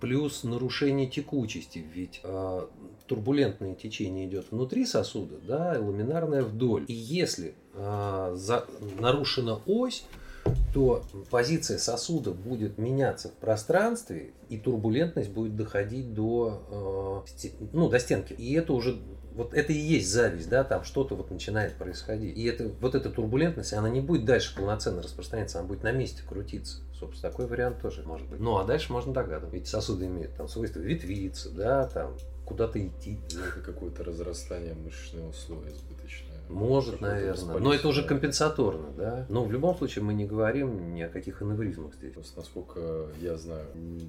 [0.00, 2.68] плюс нарушение текучести, ведь а,
[3.06, 6.84] турбулентное течение идет внутри сосуда, да, ламинарное вдоль.
[6.88, 8.66] И если а, за-
[8.98, 10.04] нарушена ось,
[10.72, 17.98] то позиция сосуда будет меняться в пространстве, и турбулентность будет доходить до, э, ну, до
[17.98, 18.32] стенки.
[18.32, 18.98] И это уже
[19.38, 22.36] вот это и есть зависть, да, там что-то вот начинает происходить.
[22.36, 26.24] И это, вот эта турбулентность, она не будет дальше полноценно распространяться, она будет на месте
[26.28, 26.78] крутиться.
[26.92, 28.40] Собственно, такой вариант тоже может быть.
[28.40, 29.54] Ну, а дальше можно догадываться.
[29.54, 33.20] Ведь сосуды имеют там свойство ветвиться, да, там куда-то идти.
[33.32, 36.40] Ну, Это какое-то разрастание мышечного слоя избыточное.
[36.48, 37.58] Может, наверное.
[37.58, 39.24] Но это уже компенсаторно, да.
[39.28, 42.12] Но в любом случае мы не говорим ни о каких аневризмах здесь.
[42.12, 43.66] Просто, насколько я знаю,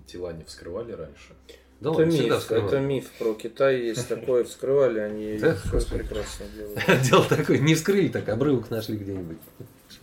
[0.08, 1.36] тела не вскрывали раньше.
[1.82, 6.00] Да это ладно, миф, это миф про Китай есть такое, вскрывали они Да, господи.
[6.04, 7.02] прекрасно делают.
[7.10, 9.38] Дело такое, не вскрыли, так обрывок нашли где-нибудь.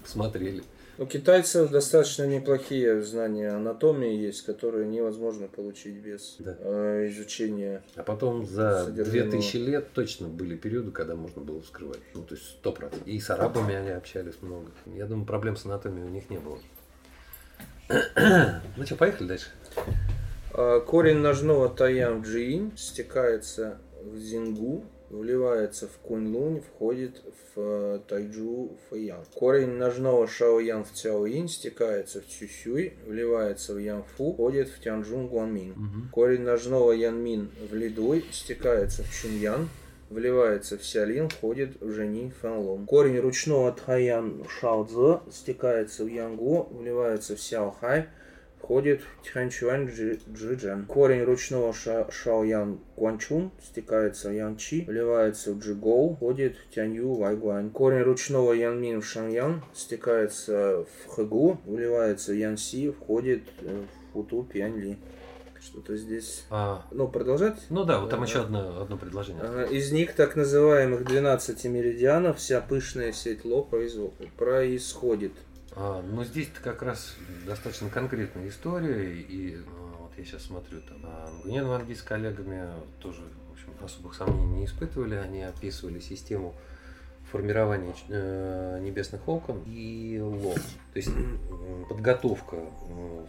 [0.02, 0.62] Посмотрели.
[0.98, 6.56] У китайцев достаточно неплохие знания анатомии есть, которые невозможно получить без Да.
[6.58, 7.82] э, изучения.
[7.96, 9.30] А потом за Содержимого.
[9.32, 12.00] 2000 лет точно были периоды, когда можно было вскрывать.
[12.14, 13.02] Ну, то есть 100%.
[13.04, 14.70] И с арабами они общались много.
[14.86, 16.58] Я думаю, проблем с анатомией у них не было.
[18.76, 19.48] Ну что, поехали дальше.
[20.58, 27.22] А, Корень ножного таям джиин стекается в зингу вливается в Кунь-Лунь, входит
[27.54, 29.24] в э, Тайджу Фэян.
[29.34, 35.72] Корень ножного Шаоян в Цяоин стекается в Цюсюй, вливается в Янфу, входит в Тянжун Гуанмин.
[35.76, 36.10] Мгм.
[36.12, 39.68] Корень ножного Янмин в Лидуй стекается в Чуньян,
[40.10, 42.86] вливается в Сялин, входит в Жени Фэнлун.
[42.86, 48.08] Корень ручного Тхаян Шаоцзэ стекается в Янгу, вливается в Сяохай,
[48.66, 50.87] входит Джи- Джиджан.
[50.87, 57.70] Корень ручного ша Шаоян Гуанчун стекается в Янчи, вливается в Джигоу, входит Тянью Вайгуань.
[57.70, 64.42] Корень ручного Янмин в Шаньян стекается в Хэгу, вливается в Янси, входит э, в Футу
[64.42, 64.98] Пяньли.
[65.62, 66.44] Что-то здесь...
[66.50, 67.59] А, Ну, продолжать?
[67.70, 68.29] ну да, вот там Ага.
[68.29, 69.42] еще одно, одно предложение.
[69.44, 75.33] Ага, Из них так называемых 12 меридианов вся пышная сеть Ло произво- происходит.
[75.78, 80.98] А, ну здесь-то как раз достаточно конкретная история, и а, вот я сейчас смотрю, там
[81.04, 82.66] а, Ангунен Ванги с коллегами
[82.98, 86.54] тоже, в общем, особых сомнений не испытывали, они описывали систему
[87.30, 90.54] формирования э, небесных окон и ло.
[90.54, 91.10] То есть
[91.88, 92.56] подготовка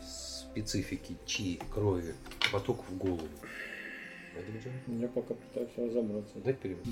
[0.07, 3.27] специфики чи крови к потоку в голову.
[4.87, 6.37] Я пока пытаюсь разобраться.
[6.45, 6.85] Дать перевод?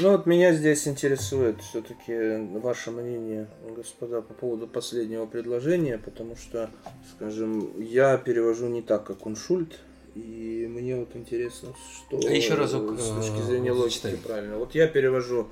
[0.00, 6.70] Ну вот меня здесь интересует все-таки ваше мнение, господа, по поводу последнего предложения, потому что,
[7.16, 9.72] скажем, я перевожу не так, как Уншульт,
[10.14, 14.20] и мне вот интересно, что еще разок, с точки э, зрения вот логики зачитай.
[14.24, 14.58] правильно.
[14.58, 15.48] Вот я перевожу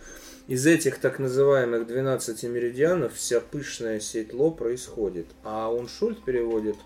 [0.47, 6.77] из этих так называемых 12 меридианов вся пышная сеть Ло происходит, а Уншульт переводит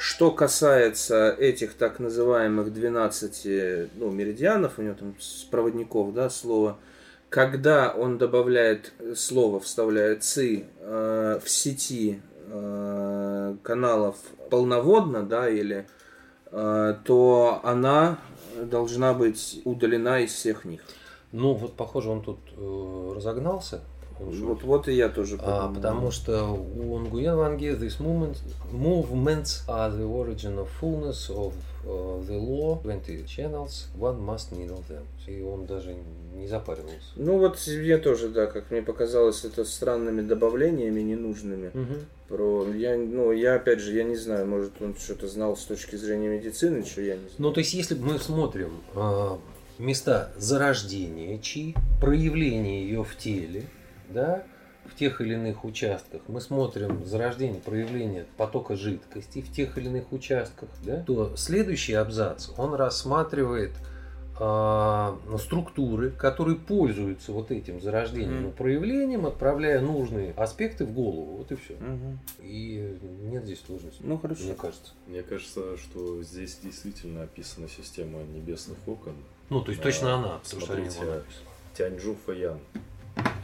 [0.00, 6.78] что касается этих так называемых 12 ну, меридианов, у него там с проводников, да, слово,
[7.30, 14.16] когда он добавляет слово, вставляет ци э, в сети э, каналов
[14.50, 15.86] полноводно, да, или
[16.50, 18.18] э, то она
[18.60, 20.82] должна быть удалена из всех них.
[21.30, 23.80] Ну вот, похоже, он тут э, разогнался.
[24.20, 29.90] Вот, вот и я тоже А, потому что у Nguyen Wang Ge these movements, are
[29.90, 31.54] the origin of fullness of
[31.86, 35.04] uh, the law, 20 channels, one must needle them.
[35.26, 35.96] И он даже
[36.34, 37.12] не запаривался.
[37.16, 41.70] Ну вот мне тоже, да, как мне показалось, это странными добавлениями ненужными.
[42.28, 45.96] Про я, ну я опять же, я не знаю, может он что-то знал с точки
[45.96, 47.34] зрения медицины, что я не знаю.
[47.38, 49.38] Ну, то есть, если мы смотрим а,
[49.78, 53.64] места зарождения чи, проявления ее в теле,
[54.10, 54.42] да,
[54.86, 60.12] в тех или иных участках, мы смотрим зарождение, проявление потока жидкости в тех или иных
[60.12, 63.72] участках, да, то следующий абзац, он рассматривает
[64.42, 68.48] а, структуры, которые пользуются вот этим зарождением Мгм.
[68.48, 71.36] и проявлением, отправляя нужные аспекты в голову.
[71.36, 71.74] Вот и все.
[71.74, 72.18] Мгм.
[72.40, 74.44] И нет здесь сложности, Ну хорошо.
[74.44, 74.92] мне кажется.
[75.06, 79.12] Мне кажется, что здесь действительно описана система небесных окон.
[79.50, 80.98] Ну, то есть А, точно она, смотрите.
[81.76, 82.58] Тяньчжу Фэян.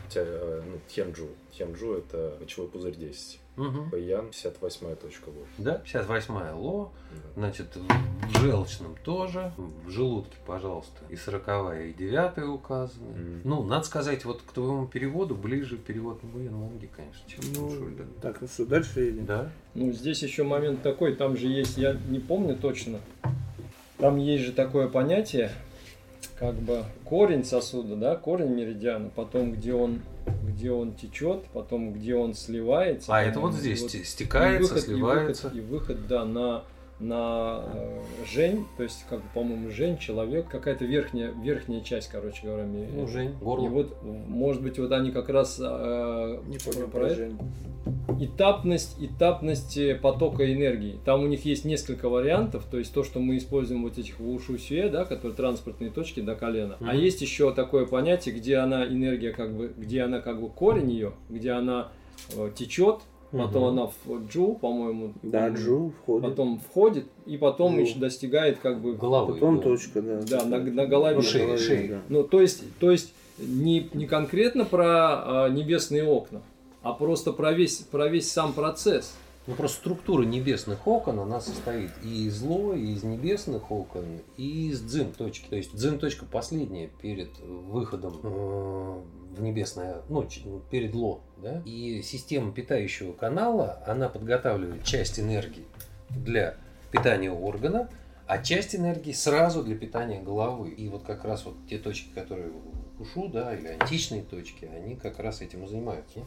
[0.08, 1.28] Тя, э, ну, Тяньчжу.
[1.56, 3.40] Тяньчжу это мочевой пузырь 10.
[3.56, 3.88] Мгм.
[3.90, 5.46] Фэян 58 точка ло.
[5.56, 7.16] Да, 58 ло, Да.
[7.36, 13.08] значит, в желчном тоже, в желудке, пожалуйста, и 40 и 9 указаны.
[13.12, 13.40] Мгм.
[13.44, 18.04] Ну, надо сказать, вот к твоему переводу ближе перевод Нгуен Ванги, конечно, чем Ну, Шульда.
[18.20, 19.24] так, ну что, дальше едем?
[19.24, 19.50] Да?
[19.74, 23.00] Ну, здесь еще момент такой, там же есть, я не помню точно,
[23.96, 25.50] там есть же такое понятие,
[26.38, 30.00] как бы корень сосуда, да, корень меридиана, потом где он,
[30.46, 33.14] где он течет, потом где он сливается.
[33.14, 35.48] А это вот здесь и вот- те- и стекается, выход, и сливается.
[35.48, 36.62] выход, И выход, да, на
[36.98, 38.00] на э,
[38.32, 42.64] Жень, то есть, как бы, по-моему, Жень, человек, какая-то верхняя, верхняя часть, короче говоря.
[42.64, 43.68] Ну, Жень, И горло.
[43.68, 47.38] вот, может быть, вот они как раз э, Не про- понял, про Жень.
[48.20, 50.98] этапность, этапность э, потока энергии.
[51.04, 54.28] Там у них есть несколько вариантов, то есть то, что мы используем вот этих в
[54.30, 56.76] ушусюе, да, которые транспортные точки до колена.
[56.80, 56.98] А Мгм.
[56.98, 61.12] есть еще такое понятие, где она энергия как бы, где она как бы корень ее,
[61.28, 61.88] где она
[62.36, 63.00] э, течет,
[63.32, 63.80] потом Мгм.
[63.80, 66.30] она в джу, по-моему, Да, Джу входит.
[66.30, 67.80] потом входит и потом Джу.
[67.80, 69.34] еще достигает как бы Головы.
[69.34, 69.62] Потом да.
[69.62, 70.20] точка, да.
[70.28, 71.16] да, на, на голове.
[71.16, 71.88] Ну, шея, Голове, шея.
[71.88, 71.98] да.
[72.08, 74.86] Ну, то есть, то есть не, не конкретно про
[75.44, 76.40] а, небесные окна,
[76.82, 79.14] а просто про весь, про весь сам процесс.
[79.46, 84.70] Ну, просто структура небесных окон, она состоит и из ло, и из небесных окон, и
[84.70, 85.48] из дзин точки.
[85.48, 89.00] То есть дзин точка последняя перед выходом э,
[89.36, 90.26] в небесное, ну,
[90.70, 91.62] перед ло, да?
[91.64, 95.64] И система питающего канала, она подготавливает часть энергии
[96.10, 96.56] для
[96.90, 97.88] питания органа,
[98.26, 100.70] а часть энергии сразу для питания головы.
[100.70, 104.96] И вот как раз вот те точки, которые в ушу, да, или античные точки, они
[104.96, 106.26] как раз этим и занимаются.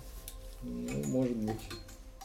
[0.63, 1.59] Ну, может быть.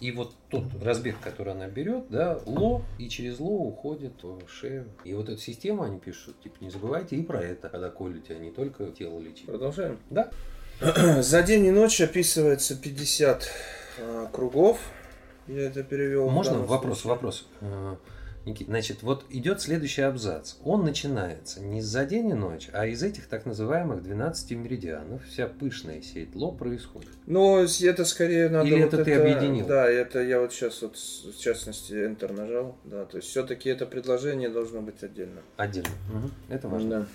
[0.00, 4.86] И вот тот разбег, который она берет, да, ло, и через ло уходит в шею.
[5.04, 8.38] И вот эту систему они пишут, типа, не забывайте и про это, когда колите, а
[8.38, 9.46] не только тело лечить.
[9.46, 9.98] Продолжаем.
[10.10, 10.30] Да.
[11.22, 13.48] За день и ночь описывается 50
[13.98, 14.78] э, кругов.
[15.46, 16.28] Я это перевел.
[16.28, 17.14] Можно вопрос, случае.
[17.14, 17.46] вопрос.
[18.46, 20.56] Значит, вот идет следующий абзац.
[20.64, 25.24] Он начинается не за день и ночь, а из этих так называемых 12 меридианов.
[25.24, 27.10] Вся пышная сеть ло происходит.
[27.26, 29.66] Ну, это скорее надо Или вот это ты объединил?
[29.66, 32.76] Да, это я вот сейчас вот в частности Enter нажал.
[32.84, 35.40] Да, то есть все-таки это предложение должно быть отдельно.
[35.56, 35.88] Отдельно.
[36.12, 36.30] Мгм.
[36.50, 36.90] Это важно.
[36.90, 37.06] Да.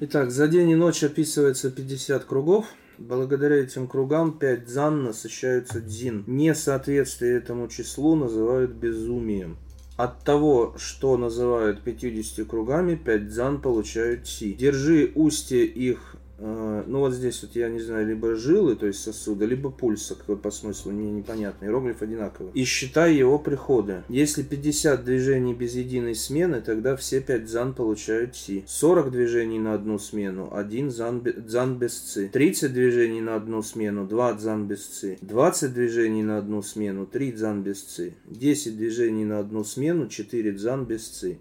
[0.00, 2.66] Итак, за день и ночь описывается 50 кругов.
[2.98, 6.24] Благодаря этим кругам 5 дзан насыщаются дзин.
[6.26, 9.58] Несоответствие этому числу называют безумием.
[9.96, 14.54] От того, что называют 50 кругами, 5 дзан получают си.
[14.54, 19.46] Держи устье их, ну вот здесь вот я не знаю, либо жилы, то есть сосуда,
[19.46, 21.64] либо пульса, какой по смыслу, мне непонятно.
[21.64, 22.52] Иероглиф одинаковый.
[22.52, 24.02] И считай его приходы.
[24.08, 28.64] Если 50 движений без единой смены, тогда все 5 дзан получают си.
[28.66, 32.28] 40 движений на одну смену, 1 дзан, бе- дзан без ци.
[32.28, 35.18] 30 движений на одну смену, 2 дзан без ци.
[35.22, 38.14] 20 движений на одну смену, 3 дзан без ци.
[38.26, 41.38] 10 движений на одну смену, 4 дзан без ци.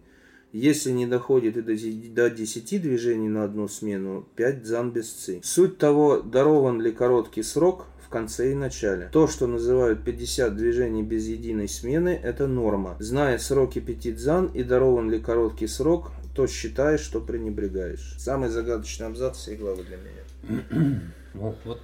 [0.55, 5.11] Если не доходит и до ди- до 10 движений на одну смену, 5 дзан без
[5.11, 5.41] ци.
[5.43, 9.09] Суть того, дарован ли короткий срок в конце и начале.
[9.11, 12.95] То, что называют 50 движений без единой смены, это норма.
[12.99, 18.15] Зная сроки 5 дзан и дарован ли короткий срок, то считаешь, что пренебрегаешь.
[18.17, 21.01] Самый загадочный абзац всей главы для меня.
[21.33, 21.81] Ну, вот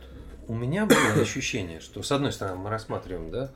[0.48, 3.52] у меня было ощущение, что с одной стороны мы рассматриваем, да,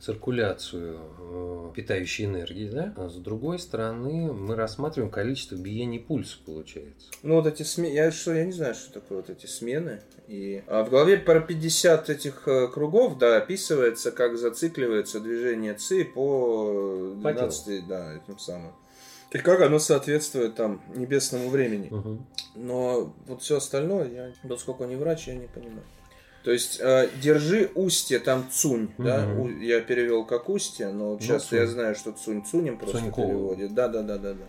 [0.00, 7.10] циркуляцию э, питающей энергии, да, а с другой стороны мы рассматриваем количество биений пульса, получается.
[7.22, 10.00] Ну вот эти смены, я что, я не знаю, что такое вот эти смены.
[10.28, 16.04] И а в голове про 50 этих э, кругов, да, описывается, как зацикливается движение ЦИ
[16.04, 18.72] по По 12, да, этим самым.
[19.32, 21.90] И как оно соответствует там небесному времени.
[22.54, 25.82] Но вот все остальное, я, поскольку не врач, я не понимаю.
[26.46, 29.40] То есть э, держи устье, там цунь, да, Мгм.
[29.40, 31.58] у- я перевел как устье, но Ну, часто цунь.
[31.58, 33.26] я знаю, что цунь цунем просто Цуньково.
[33.26, 33.74] переводит.
[33.74, 34.44] Да, да, да, да, да.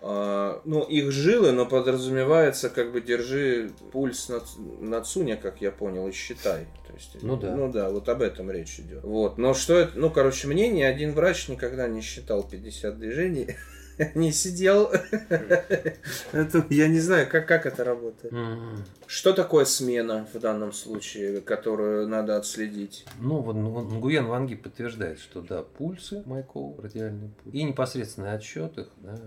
[0.00, 4.42] А, ну, их жилы, но подразумевается, как бы держи пульс на,
[4.80, 6.66] на цуне, как я понял, и считай.
[6.86, 7.52] То есть, Ну да.
[7.56, 9.02] Ну да, вот об этом речь идет.
[9.02, 9.38] Вот.
[9.38, 13.56] Но что это, ну, короче, мне ни один врач никогда не считал 50 движений.
[14.14, 14.90] Не сидел.
[16.32, 18.32] Это, я не знаю, как, как это работает.
[18.32, 18.84] Мгм.
[19.06, 23.04] Что такое смена в данном случае, которую надо отследить?
[23.20, 28.78] Ну, вот Нгу- Нгуен Ванги подтверждает, что да, пульсы Майкова, радиальный пульс, и непосредственный отсчет
[28.78, 29.18] их, да.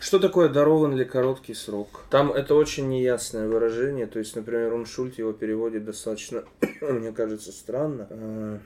[0.00, 2.04] Что такое дарован ли короткий срок?
[2.10, 4.06] Там это очень неясное выражение.
[4.06, 6.44] То есть, например, Уншульт его переводит достаточно,
[6.80, 8.06] мне кажется, странно.
[8.10, 8.58] Э,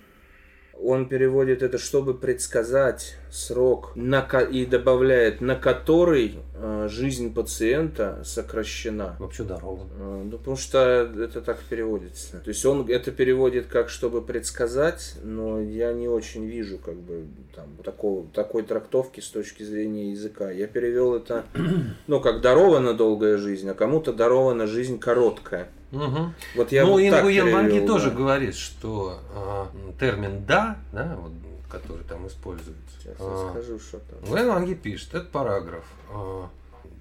[0.78, 9.16] Он переводит это, чтобы предсказать срок на и добавляет, на который э, жизнь пациента сокращена.
[9.18, 9.88] Вообще дарован.
[9.98, 12.38] Э, Ну, потому что это так переводится.
[12.40, 17.24] То есть он это переводит как чтобы предсказать, но я не очень вижу как бы
[17.56, 20.50] там такого, такой трактовки с точки зрения языка.
[20.50, 21.46] Я перевел это,
[22.06, 25.68] ну, как дарована долгая жизнь, а кому-то дарована жизнь короткая.
[25.90, 26.34] Мгм.
[26.56, 28.16] Вот я ну, вот и так Нгуен Ванги перевел, тоже да.
[28.16, 29.68] говорит, что а,
[30.00, 31.32] термин «да», да, вот,
[31.72, 34.20] который там используется, Сейчас я а, скажу, что там.
[34.26, 36.48] Нгуен Ванги пишет, этот параграф а,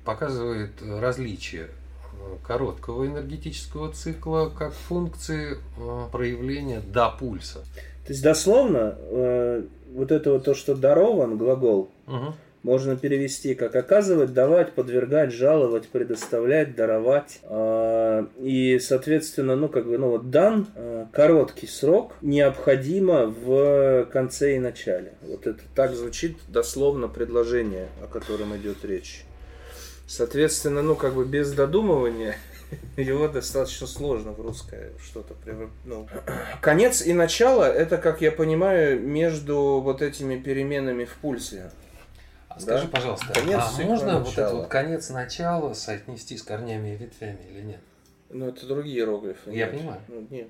[0.05, 1.67] показывает различие
[2.13, 7.59] а, короткого энергетического цикла как функции а, проявления «да» пульса.
[8.05, 9.63] То есть дословно э,
[9.93, 12.33] вот это вот то, что дарован, глагол, Мгм.
[12.63, 17.39] Можно перевести как оказывать, давать, подвергать, жаловать, предоставлять, даровать.
[17.43, 24.55] А, И, соответственно, ну, как бы, ну, вот дан а, короткий срок необходимо в конце
[24.55, 25.13] и начале.
[25.21, 29.25] Вот это так звучит дословно предложение, о котором идет речь.
[30.07, 32.35] Соответственно, ну, как бы без додумывания
[32.97, 35.33] его достаточно сложно в русское что-то
[35.85, 36.07] ну.
[36.61, 41.71] Конец и начало, это, как я понимаю, между вот этими переменами в пульсе.
[42.55, 42.89] А Скажи, Да.
[42.91, 47.61] пожалуйста, Конец а можно вот этот вот конец начала соотнести с корнями и ветвями или
[47.61, 47.79] нет?
[48.29, 49.51] Ну, это другие иероглифы.
[49.51, 49.71] Я нет.
[49.71, 50.01] понимаю.
[50.07, 50.47] Ну, нет.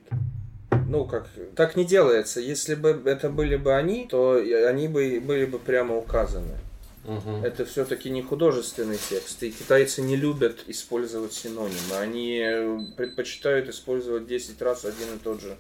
[0.88, 2.40] Ну, как, так не делается.
[2.40, 4.36] Если бы это были бы они, то
[4.68, 6.58] они бы были бы прямо указаны.
[7.06, 7.44] Мгм.
[7.44, 11.96] Это все-таки не художественный текст, и китайцы не любят использовать синонимы.
[12.00, 15.58] Они э, предпочитают использовать 10 раз один и тот же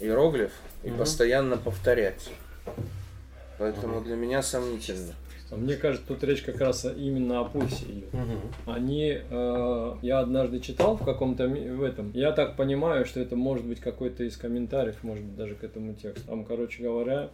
[0.00, 0.52] иероглиф
[0.82, 0.98] и Мгм.
[0.98, 2.30] постоянно повторять.
[3.58, 4.04] Поэтому Мгм.
[4.04, 5.12] для меня сомнительно.
[5.54, 8.08] А мне кажется, тут речь как раз именно о пульсе идет.
[8.66, 13.64] Они, э, я однажды читал в каком-то в этом, я так понимаю, что это может
[13.64, 16.26] быть какой-то из комментариев, может быть даже к этому тексту.
[16.26, 17.30] Там, короче говоря,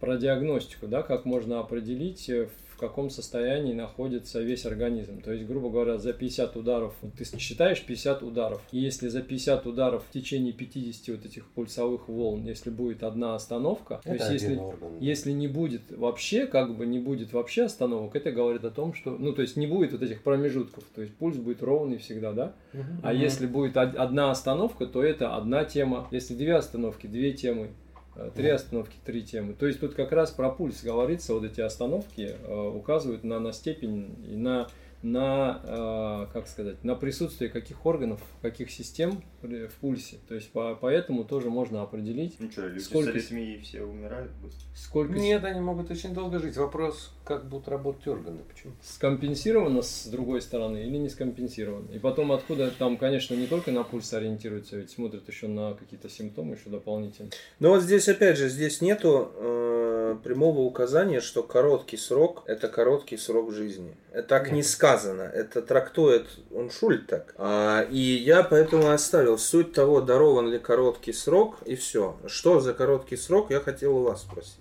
[0.00, 5.22] про диагностику, да, как можно определить, э, в каком состоянии находится весь организм.
[5.22, 9.66] То есть, грубо говоря, за 50 ударов, ты считаешь 50 ударов, и если за 50
[9.66, 14.42] ударов в течение 50 вот этих пульсовых волн, если будет одна остановка, это то есть
[14.42, 14.98] если, орган.
[15.00, 19.16] если не будет вообще, как бы не будет вообще остановок, это говорит о том, что,
[19.18, 22.52] ну, то есть не будет вот этих промежутков, то есть пульс будет ровный всегда, да?
[22.74, 22.82] Угу.
[23.04, 23.16] А угу.
[23.16, 26.08] если будет одна остановка, то это одна тема.
[26.10, 27.70] Если две остановки, две темы.
[28.16, 29.54] Э, три остановки, три темы.
[29.54, 33.52] То есть тут как раз про пульс говорится, вот эти остановки э, указывают на, на
[33.52, 34.68] степень и на
[35.02, 40.16] на, э, как сказать, на присутствие каких органов, каких систем в пульсе.
[40.28, 42.36] То есть по, поэтому тоже можно определить.
[42.38, 43.10] Ну что, люди сколько...
[43.10, 44.66] с аритмией все умирают быстро?
[44.74, 45.14] Сколько...
[45.14, 46.56] Нет, они могут очень долго жить.
[46.56, 48.72] Вопрос, как будут работать органы, почему?
[48.82, 51.92] Скомпенсировано с другой стороны или не скомпенсировано?
[51.92, 56.08] И потом откуда там, конечно, не только на пульс ориентируются, ведь смотрят еще на какие-то
[56.08, 57.30] симптомы еще дополнительно.
[57.60, 63.16] Но вот здесь опять же, здесь нету э, прямого указания, что короткий срок это короткий
[63.16, 63.94] срок жизни.
[64.12, 64.54] Это так Нет.
[64.54, 64.95] не сказано.
[65.04, 67.34] Это трактует он шуль так.
[67.38, 72.16] А, и я поэтому оставил суть того, дарован ли короткий срок, и все.
[72.26, 74.60] Что за короткий срок, я хотел у вас спросить.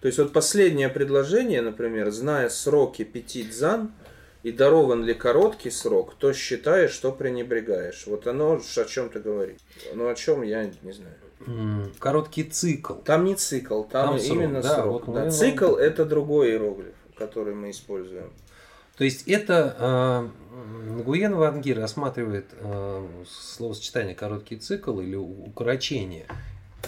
[0.00, 3.92] То есть вот последнее предложение, например, зная сроки пяти дзан,
[4.44, 8.06] и дарован ли короткий срок, то считаешь, что пренебрегаешь.
[8.06, 9.58] Вот оно о чем ты говоришь.
[9.94, 11.16] Ну о чем я не знаю.
[11.98, 12.94] Короткий цикл.
[12.94, 14.76] Там не цикл, там, там именно срок.
[14.76, 15.06] Да, срок.
[15.06, 15.30] Вот да.
[15.30, 18.32] Цикл это другой иероглиф, который мы используем.
[18.98, 26.26] То есть это э, Гуен Ванги рассматривает э, словосочетание короткий цикл или укорочение.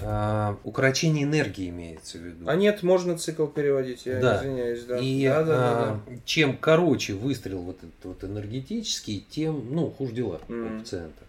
[0.03, 2.49] Э, укорочение энергии имеется в виду.
[2.49, 4.39] А нет, можно цикл переводить, я да.
[4.39, 4.85] извиняюсь.
[4.85, 4.99] Да.
[4.99, 6.17] И да, да, да, да.
[6.25, 10.81] чем короче выстрел вот этот вот энергетический, тем ну, хуже дела mm.
[10.81, 11.23] пациента.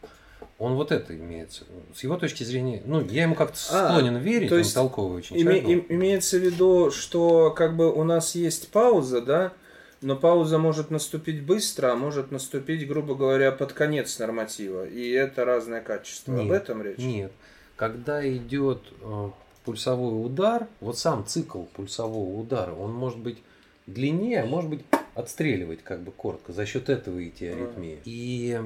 [0.57, 1.63] Он вот это имеется.
[1.95, 5.17] С его точки зрения, ну, я ему как-то а, склонен верить, то есть он толковый
[5.17, 9.53] очень име, им, Имеется в виду, что как бы у нас есть пауза, да,
[10.01, 14.87] но пауза может наступить быстро, а может наступить, грубо говоря, под конец норматива.
[14.87, 16.33] И это разное качество.
[16.33, 16.97] Нет, Об этом речь?
[16.97, 17.31] Нет.
[17.75, 19.29] Когда идет э,
[19.63, 23.37] пульсовой удар, вот сам цикл пульсового удара, он может быть
[23.85, 24.81] длиннее, а может быть
[25.13, 27.99] отстреливать как бы коротко, за счет этого идти аритмия.
[28.05, 28.59] И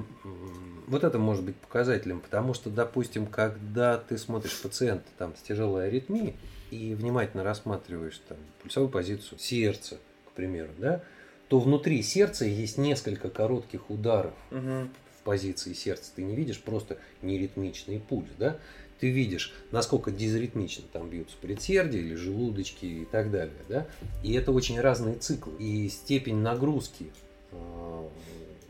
[0.87, 5.87] вот это может быть показателем, потому что, допустим, когда ты смотришь пациента там, с тяжелой
[5.87, 6.35] аритмией
[6.71, 11.01] и внимательно рассматриваешь там, пульсовую позицию сердца, к примеру, да,
[11.47, 14.89] то внутри сердца есть несколько коротких ударов угу.
[15.19, 16.11] в позиции сердца.
[16.15, 18.57] Ты не видишь просто неритмичный пульс, да?
[18.99, 23.87] Ты видишь, насколько дизритмично там бьются предсердия или желудочки и так далее, да?
[24.23, 25.53] И это очень разные циклы.
[25.59, 27.11] И степень нагрузки
[27.51, 28.07] э,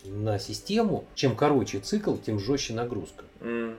[0.06, 3.24] на систему, чем короче цикл, тем жестче нагрузка.
[3.42, 3.76] Mm.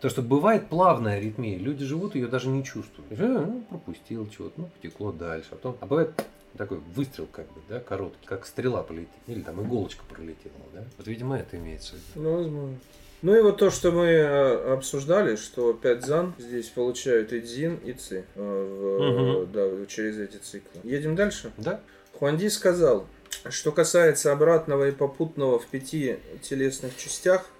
[0.00, 3.10] То, что бывает плавная аритмия, люди живут, ее даже не чувствуют.
[3.10, 5.48] Э, ну, пропустил чего-то, ну, потекло дальше.
[5.50, 6.12] А, потом, а бывает
[6.56, 10.84] такой выстрел, как бы, да, короткий, как стрела полетит, или там иголочка пролетела, да.
[10.96, 12.28] Вот, видимо, это имеется в виду.
[12.28, 12.78] Ну, возможно.
[13.20, 17.76] Ну и вот то, что мы э, обсуждали, что 5 зан здесь получают и дзин,
[17.84, 19.46] и ци э, в, угу.
[19.46, 20.80] да, через эти циклы.
[20.84, 21.52] Едем дальше?
[21.56, 21.80] Да.
[22.12, 23.06] Хуанди сказал,
[23.48, 27.50] что касается обратного и попутного в пяти телесных частях,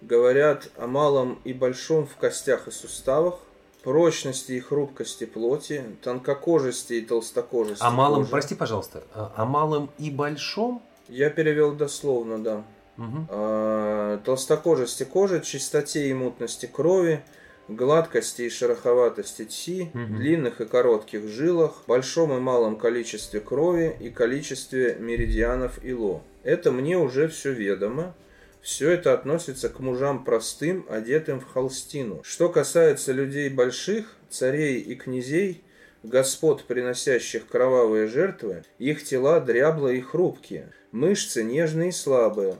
[0.00, 3.40] говорят о малом и большом в костях и суставах,
[3.82, 7.82] прочности и хрупкости плоти, тонкокожести и толстокожести.
[7.82, 8.30] А малым, кожи.
[8.30, 10.82] прости, пожалуйста, а, а малым и большом?
[11.08, 12.64] Я перевел дословно, да.
[12.98, 13.26] Угу.
[13.28, 17.22] А, толстокожести кожи, чистоте и мутности крови,
[17.68, 20.16] гладкости и шероховатости чи, угу.
[20.16, 26.22] длинных и коротких жилах, большом и малом количестве крови и количестве меридианов и ло.
[26.42, 28.14] Это мне уже все ведомо.
[28.62, 32.20] Все это относится к мужам простым, одетым в холстину.
[32.22, 35.62] Что касается людей больших, царей и князей,
[36.02, 42.58] господ, приносящих кровавые жертвы, их тела дряблые и хрупкие, мышцы нежные и слабые,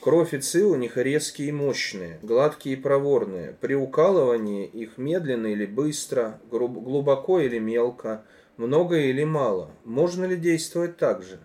[0.00, 3.56] Кровь и ци у них резкие и мощные, гладкие и проворные.
[3.60, 8.24] При укалывании их медленно или быстро, глубоко или мелко,
[8.56, 9.70] много или мало.
[9.84, 11.40] Можно ли действовать так же?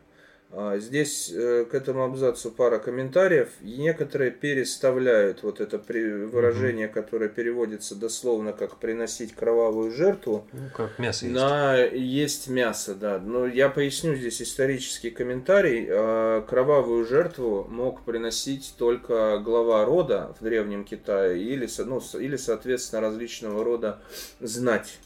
[0.55, 3.49] А, здесь э, к этому абзацу пара комментариев.
[3.61, 10.47] Некоторые переставляют вот это выражение, которое переводится дословно как приносить кровавую жертву.
[10.53, 11.35] Ну, как мясо есть.
[11.35, 13.17] На есть мясо, да.
[13.17, 15.87] Но я поясню здесь исторический комментарий.
[15.89, 23.01] А, кровавую жертву мог приносить только глава рода в Древнем Китае или, ну, или соответственно,
[23.01, 24.01] различного рода
[24.39, 24.99] знать.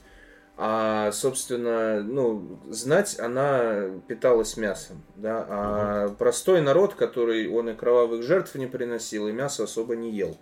[0.59, 8.23] А, собственно, ну, знать, она питалась мясом, да, а простой народ, который, он и кровавых
[8.23, 10.35] жертв не приносил, и мясо особо не ел.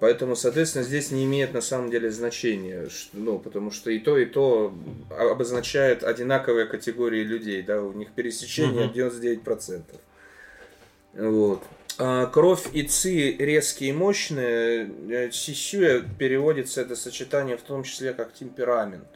[0.00, 4.26] Поэтому, соответственно, здесь не имеет на самом деле значения, ну, потому что и то, и
[4.26, 4.74] то
[5.16, 8.94] обозначает одинаковые категории людей, да, у них пересечение Мгм.
[8.94, 9.82] 99%.
[11.14, 11.62] Вот.
[11.98, 18.12] А, Кровь и ци резкие и мощные, э, сисюя переводится это сочетание в том числе
[18.12, 19.06] как темперамент.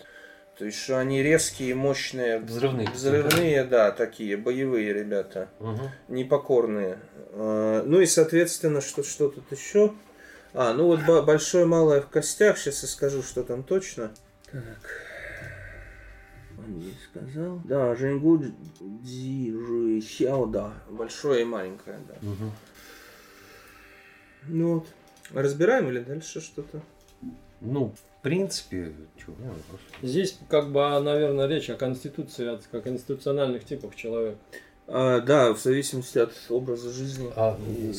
[0.61, 2.87] То есть, что они резкие и мощные, Взрывные.
[2.91, 5.89] взрывные, да, такие, боевые ребята Мгм.
[6.09, 6.99] непокорные.
[7.33, 9.95] А, Ну и, соответственно, что, что тут еще?
[10.53, 12.59] А, ну вот большое малое в костях.
[12.59, 14.11] Сейчас я скажу, что там точно.
[14.53, 14.63] Так.
[16.59, 17.63] Он не сказал.
[17.65, 18.45] Да, Женгу
[18.81, 20.75] Дзи Жи Сяо, да.
[20.91, 22.15] Большое и маленькое, да.
[22.21, 22.53] Мгм.
[24.49, 24.87] Ну вот.
[25.33, 26.83] Разбираем или дальше что-то?
[27.63, 29.81] Ну, в принципе, чё, у меня вопрос.
[30.03, 34.37] Здесь, как бы, наверное, речь о конституции, о о конституциональных типах человека.
[34.87, 37.31] А, да, в зависимости от образа жизни.
[37.35, 37.57] А,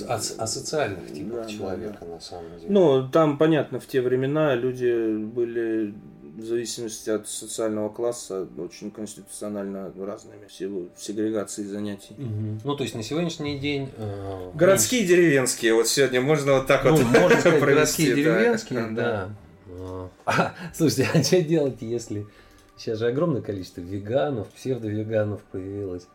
[0.08, 2.70] о, о социальных типах Да, да, человека, на самом деле.
[2.70, 5.96] Ну, там, понятно, в те времена люди были
[6.38, 12.14] в зависимости от социального класса очень конституционально разными в силу сегрегации занятий.
[12.18, 12.62] Мгм.
[12.64, 13.90] Ну, то есть на сегодняшний день...
[13.98, 18.10] э, Городские и деревенские, вот сегодня можно вот так Ну, вот можно сказать, провести, городские,
[18.10, 18.16] да.
[18.16, 19.30] деревенские, да.
[20.26, 22.26] А, Слушайте, а что делать, если...
[22.78, 26.08] Сейчас же огромное количество веганов, псевдовеганов появилось.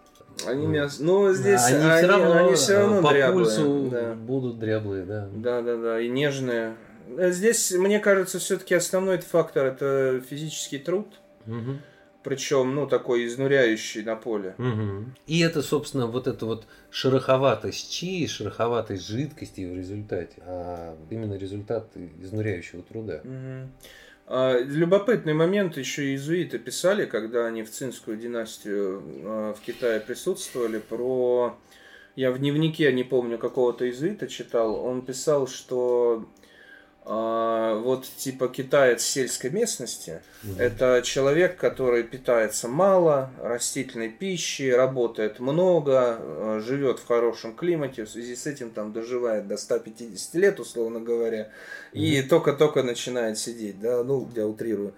[0.45, 1.03] Они Ну, мясо...
[1.03, 4.15] Ну, здесь они, они, все равно, они все равно э, по дряблые, пульсу да.
[4.15, 5.29] будут дряблые, да.
[5.33, 6.77] Да, да, да, и нежные.
[7.17, 11.07] Э, Здесь, мне кажется, все-таки основной фактор это физический труд,
[11.47, 11.81] Мгм.
[12.27, 14.57] Причем, ну, такой изнуряющий на поле.
[14.59, 15.15] Мгм.
[15.29, 21.89] И это, собственно, вот эта вот шероховатость чи, шероховатость жидкости в результате, а именно результат
[22.21, 23.23] изнуряющего труда.
[24.27, 30.01] А, Любопытный момент еще и иезуиты писали, когда они в цинскую династию а, в Китае
[30.01, 31.57] присутствовали, про...
[32.17, 36.27] Я в дневнике, не помню, какого-то иезуита читал, он писал, что
[37.09, 40.61] а, вот типа китаец сельской местности, Мгм.
[40.61, 48.11] это человек, который питается мало, растительной пищи, работает много, э, живет в хорошем климате, в
[48.11, 51.49] связи с этим там доживает до 150 лет, условно говоря,
[51.93, 54.93] и только-только начинает сидеть, да, ну, я утрирую.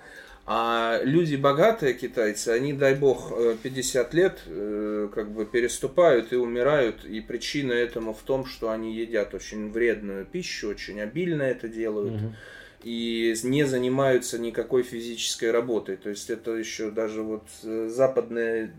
[0.51, 6.37] А люди богатые китайцы, они, дай бог, э, 50 лет э, как бы переступают и
[6.37, 11.69] умирают, и причина этому в том, что они едят очень вредную пищу, очень обильно это
[11.69, 12.35] делают Мгм.
[12.83, 15.97] и не занимаются никакой физической работой.
[15.99, 18.73] То есть это еще даже вот э, западные,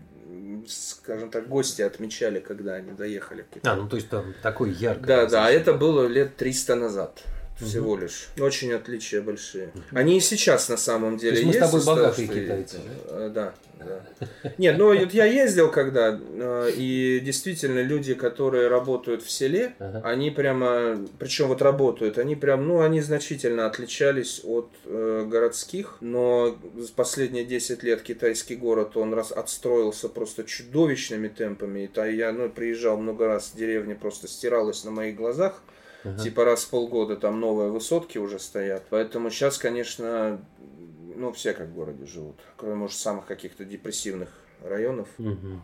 [0.66, 3.44] скажем так, гости отмечали, когда они доехали.
[3.62, 5.06] А, ну то есть там такой яркий.
[5.06, 7.22] Да, да, а это было лет 300 назад
[7.60, 8.28] всего лишь.
[8.38, 9.72] Очень отличия большие.
[9.92, 11.66] Они и сейчас на самом деле есть мы с есть.
[11.66, 12.76] тобой из того, богатые что- китайцы,
[13.08, 14.00] Э, Да, да.
[14.58, 20.02] Нет, ну вот я ездил когда, э, и действительно люди, которые работают в селе, Ага.
[20.04, 26.58] они прямо, причем вот работают, они прям, ну, они значительно отличались от э, городских, но
[26.76, 32.50] за последние 10 лет китайский город, он раз отстроился просто чудовищными темпами, и я, ну,
[32.50, 35.62] приезжал много раз, деревня просто стиралась на моих глазах,
[36.04, 36.22] Ага.
[36.22, 38.84] Типа раз в полгода там новые высотки уже стоят.
[38.90, 40.40] Поэтому сейчас, конечно,
[41.16, 42.36] ну, все как в городе живут.
[42.56, 44.30] Кроме, может, самых каких-то депрессивных
[44.64, 45.08] районов.
[45.18, 45.62] Мгм.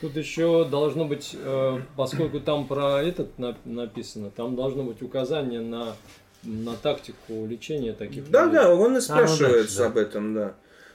[0.00, 5.60] Тут еще должно быть, э, поскольку там про этот на- написано, там должно быть указание
[5.60, 5.96] на,
[6.42, 8.58] на тактику лечения таких Да, людей.
[8.60, 9.86] да, он и А, ну спрашивается да.
[9.86, 10.54] об этом, да.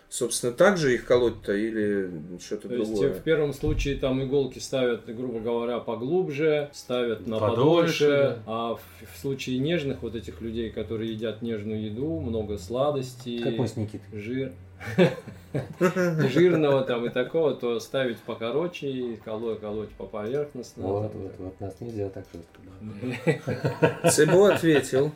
[0.10, 3.14] Собственно, так же их колоть-то или что-то То есть другое?
[3.14, 8.82] в первом случае там иголки ставят, грубо говоря, поглубже, ставят на Подольше, подольше, а в,
[9.14, 13.40] в случае нежных вот этих людей, которые едят нежную еду, много сладостей,
[13.76, 14.20] Никитой.
[14.20, 14.52] жир,
[16.32, 20.88] жирного там и такого, то ставить покороче и колоть, колоть по поверхностно.
[20.88, 24.10] Вот, вот, вот, нас нельзя так жестко.
[24.10, 25.12] Цебо ответил.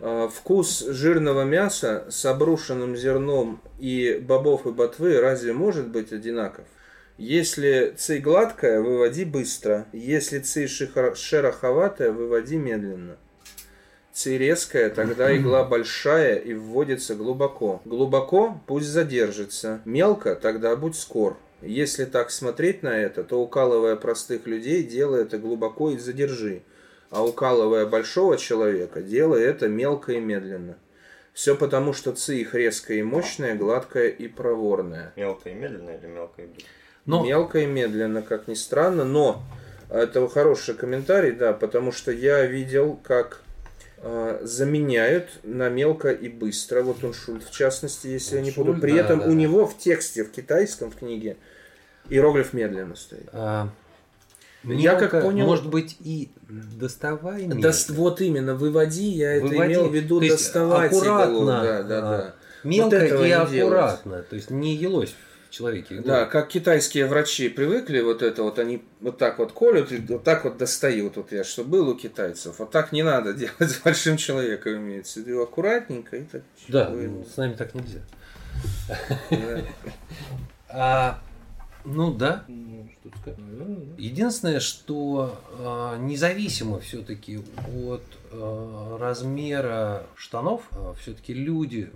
[0.00, 6.66] «А, Вкус жирного мяса с обрушенным зерном и бобов и ботвы разве может быть одинаков?
[7.18, 9.86] Если ци гладкая, выводи быстро.
[9.92, 13.16] Если ци шероховатая, выводи медленно.
[14.12, 17.80] Ци резкая, тогда игла большая и вводится глубоко.
[17.84, 19.80] Глубоко пусть задержится.
[19.84, 21.38] Мелко, тогда будь скор.
[21.62, 26.62] Если так смотреть на это, то укалывая простых людей, делай это глубоко и задержи.
[27.12, 30.76] А укалывая большого человека, делай это мелко и медленно.
[31.34, 35.12] Все потому, что ци их резкая и мощная, гладкая и проворная.
[35.14, 36.68] Мелко и медленно или мелко и быстро?
[37.04, 39.42] Но Мелко и медленно, как ни странно, но
[39.90, 43.42] это хороший комментарий, да, потому что я видел, как
[43.98, 46.82] э, заменяют на мелко и быстро.
[46.82, 48.74] Вот он Шульт, в частности, если я не буду.
[48.74, 49.34] При да, этом да, у да.
[49.34, 51.36] него в тексте, в китайском, в книге,
[52.08, 53.28] иероглиф медленно стоит.
[53.32, 53.68] А,
[54.64, 57.68] Я как понял- Может быть, и доставай мелко.
[57.68, 59.72] Дос- вот именно, выводи, я это Выводи.
[59.72, 61.46] имел в виду То доставать аккуратно, иголу.
[61.46, 62.34] Да, да, а, да.
[62.64, 64.22] Мелко Вот и аккуратно.
[64.22, 65.14] То есть не елось
[65.48, 66.00] в человеке.
[66.00, 70.22] Да, как китайские врачи привыкли вот это вот, они вот так вот колют и вот
[70.22, 71.16] так вот достают.
[71.16, 72.54] Вот я что был у китайцев.
[72.58, 75.42] Вот так не надо делать с большим человеком, имеется в виду.
[75.42, 76.42] Аккуратненько и так.
[76.68, 78.00] Да, вы- с нами так нельзя.
[81.84, 82.44] А, ну да.
[82.48, 83.38] Ну, Что сказать?
[83.38, 83.94] наверное, да.
[83.98, 88.02] Единственное, что а, независимо все-таки от
[88.32, 90.62] а, размера штанов,
[91.00, 91.90] все-таки люди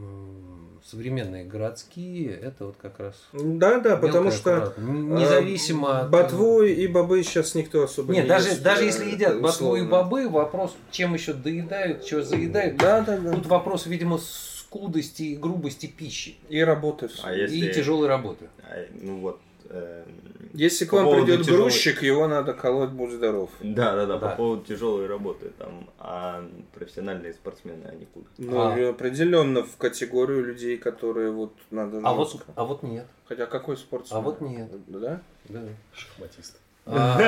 [0.85, 4.83] современные городские, это вот как раз Да, да, потому и что аккуратно.
[4.89, 8.83] Н- независимо э, от- ботву и бобы сейчас никто особо Нет, не даже, ест, даже
[8.85, 12.77] э, если едят ботву и бобы, вопрос, чем еще доедают, что заедают.
[12.77, 13.33] Да, да, да.
[13.33, 17.09] Тут вопрос, видимо, скудости и грубости пищи И работы.
[17.25, 17.73] А и если...
[17.73, 18.49] тяжелой работы.
[18.63, 19.41] а, Ну вот...
[19.71, 20.05] эм,
[20.55, 23.51] Если к вам придет тяжелой- грузчик, его надо колоть, будь здоров.
[23.61, 24.29] Да, да, да, Да.
[24.31, 26.45] по поводу тяжелой работы там, а
[26.75, 28.27] профессиональные спортсмены, они куда?
[28.39, 28.91] Ну, А.
[28.91, 32.53] определенно в категорию людей, которые вот надо А вот, жестко.
[32.55, 33.07] а вот нет.
[33.27, 34.19] Хотя какой спортсмен?
[34.19, 34.71] А вот нет.
[34.87, 35.21] Да?
[35.49, 35.63] Да.
[35.93, 36.59] Шахматист.
[36.87, 37.19] А,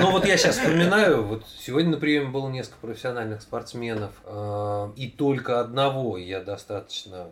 [0.00, 5.08] ну вот я сейчас вспоминаю, вот сегодня на приеме было несколько профессиональных спортсменов, а, и
[5.08, 7.28] только одного я достаточно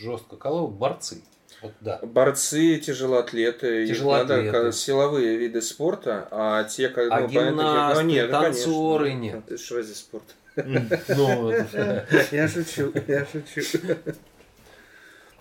[0.00, 1.22] жестко колол, борцы.
[1.62, 1.98] Вот да.
[2.02, 4.50] Борцы, тяжелоатлеты, их Тяжелоатлеты.
[4.52, 8.40] надо, силовые виды спорта, а те, как А ну, гимнасты, ну, нет, конечно.
[8.54, 9.42] танцоры нет.
[9.46, 10.24] Это ж разве спорт?
[10.56, 13.78] Ну, это- Я шучу, я шучу.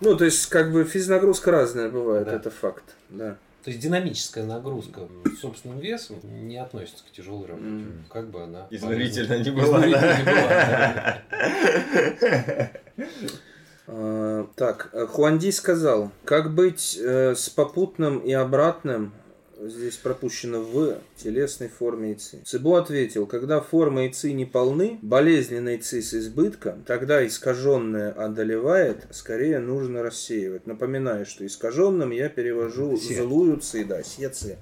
[0.04, 2.36] Ну, то есть, как бы физнагрузка разная бывает, Да.
[2.36, 3.38] это факт, да.
[3.64, 5.08] то есть динамическая нагрузка
[5.40, 7.66] собственным весом не относится к тяжелой работе.
[7.68, 8.06] М.
[8.12, 8.68] Как бы она...
[8.70, 8.78] Не.
[8.78, 9.84] Изнурительно не была.
[13.86, 19.12] А, Так, э, Хуанди сказал, как быть э, с попутным и обратным,
[19.70, 22.42] здесь пропущено в телесной форме ИЦИ.
[22.46, 29.60] Цибу ответил, когда форма ИЦИ не полны, болезненный ИЦИ с избытком, тогда искаженное одолевает, скорее
[29.60, 30.68] нужно рассеивать.
[30.68, 33.22] Напоминаю, что искаженным я перевожу Се.
[33.22, 34.58] злую ЦИ, да, сеци.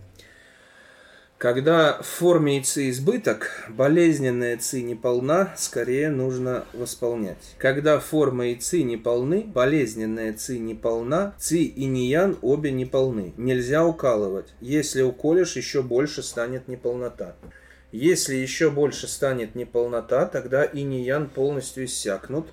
[1.42, 7.56] Когда в форме ИЦИ избыток, болезненная ЦИ не полна, скорее нужно восполнять.
[7.58, 12.86] Когда форма и ЦИ не полны, болезненная ЦИ не полна, ЦИ и ниян обе не
[12.86, 13.34] полны.
[13.38, 14.54] Нельзя укалывать.
[14.60, 17.36] Если уколешь, еще больше станет неполнота.
[17.92, 22.50] Если еще больше станет неполнота, тогда и ниян полностью иссякнут,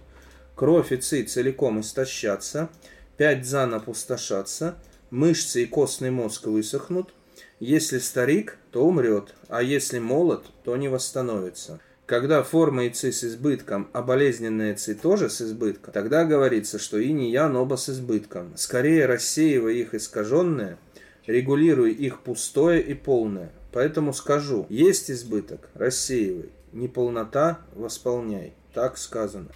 [0.54, 2.70] кровь и ци целиком истощатся,
[3.18, 4.76] пять дзан опустошатся,
[5.10, 7.12] мышцы и костный мозг высохнут,
[7.60, 11.80] если старик, то умрет, а если молод, то не восстановится.
[12.06, 16.98] Когда форма и ци с избытком, а болезненная ци тоже с избытком, тогда говорится, что
[16.98, 18.56] и не ян оба с избытком.
[18.56, 20.78] Скорее рассеивай их искаженное,
[21.26, 23.52] регулируй их пустое и полное.
[23.72, 28.54] Поэтому скажу, есть избыток, рассеивай, неполнота восполняй.
[28.72, 29.50] Так сказано.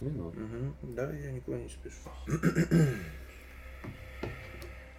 [0.00, 0.40] Минуту.
[0.40, 0.74] Мгм.
[0.94, 2.10] Да, я никуда не спешу.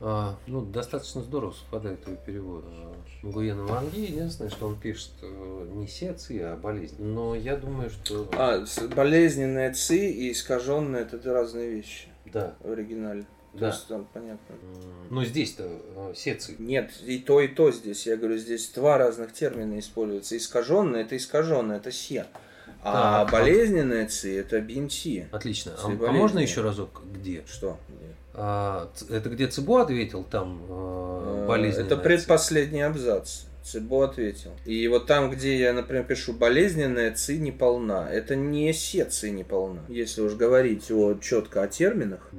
[0.04, 2.66] А, ну, достаточно здорово совпадает твой перевод.
[2.68, 2.94] А,
[3.24, 6.96] Гуена Ванги, единственное, что он пишет э, не сеции, а болезнь.
[7.04, 8.28] Но я думаю, что...
[8.34, 13.26] А, болезненная ци и искаженная это разные вещи Да, в оригинале.
[13.54, 13.68] То да.
[13.68, 14.56] есть там понятно.
[15.12, 16.56] Но здесь-то э, сеции.
[16.58, 18.08] Нет, и то, и то здесь.
[18.08, 20.36] Я говорю, здесь два разных термина используются.
[20.36, 22.26] Искаженное это искаженное, это се.
[22.84, 23.34] А Так.
[23.34, 25.28] болезненная ци это бинти.
[25.32, 25.74] Отлично.
[25.78, 27.44] А, Ци а можно еще разок где?
[27.46, 27.78] Что?
[27.88, 31.12] А, ц- это где Цибу ответил, там э,
[31.42, 31.82] Э, болезнь.
[31.82, 33.44] Это предпоследний абзац.
[33.64, 34.52] Цибо ответил.
[34.66, 39.30] И вот там, где я, например, пишу болезненная ци не полна, это не се ци
[39.30, 39.82] не полна.
[39.88, 42.32] Если уж говорить о, четко о терминах,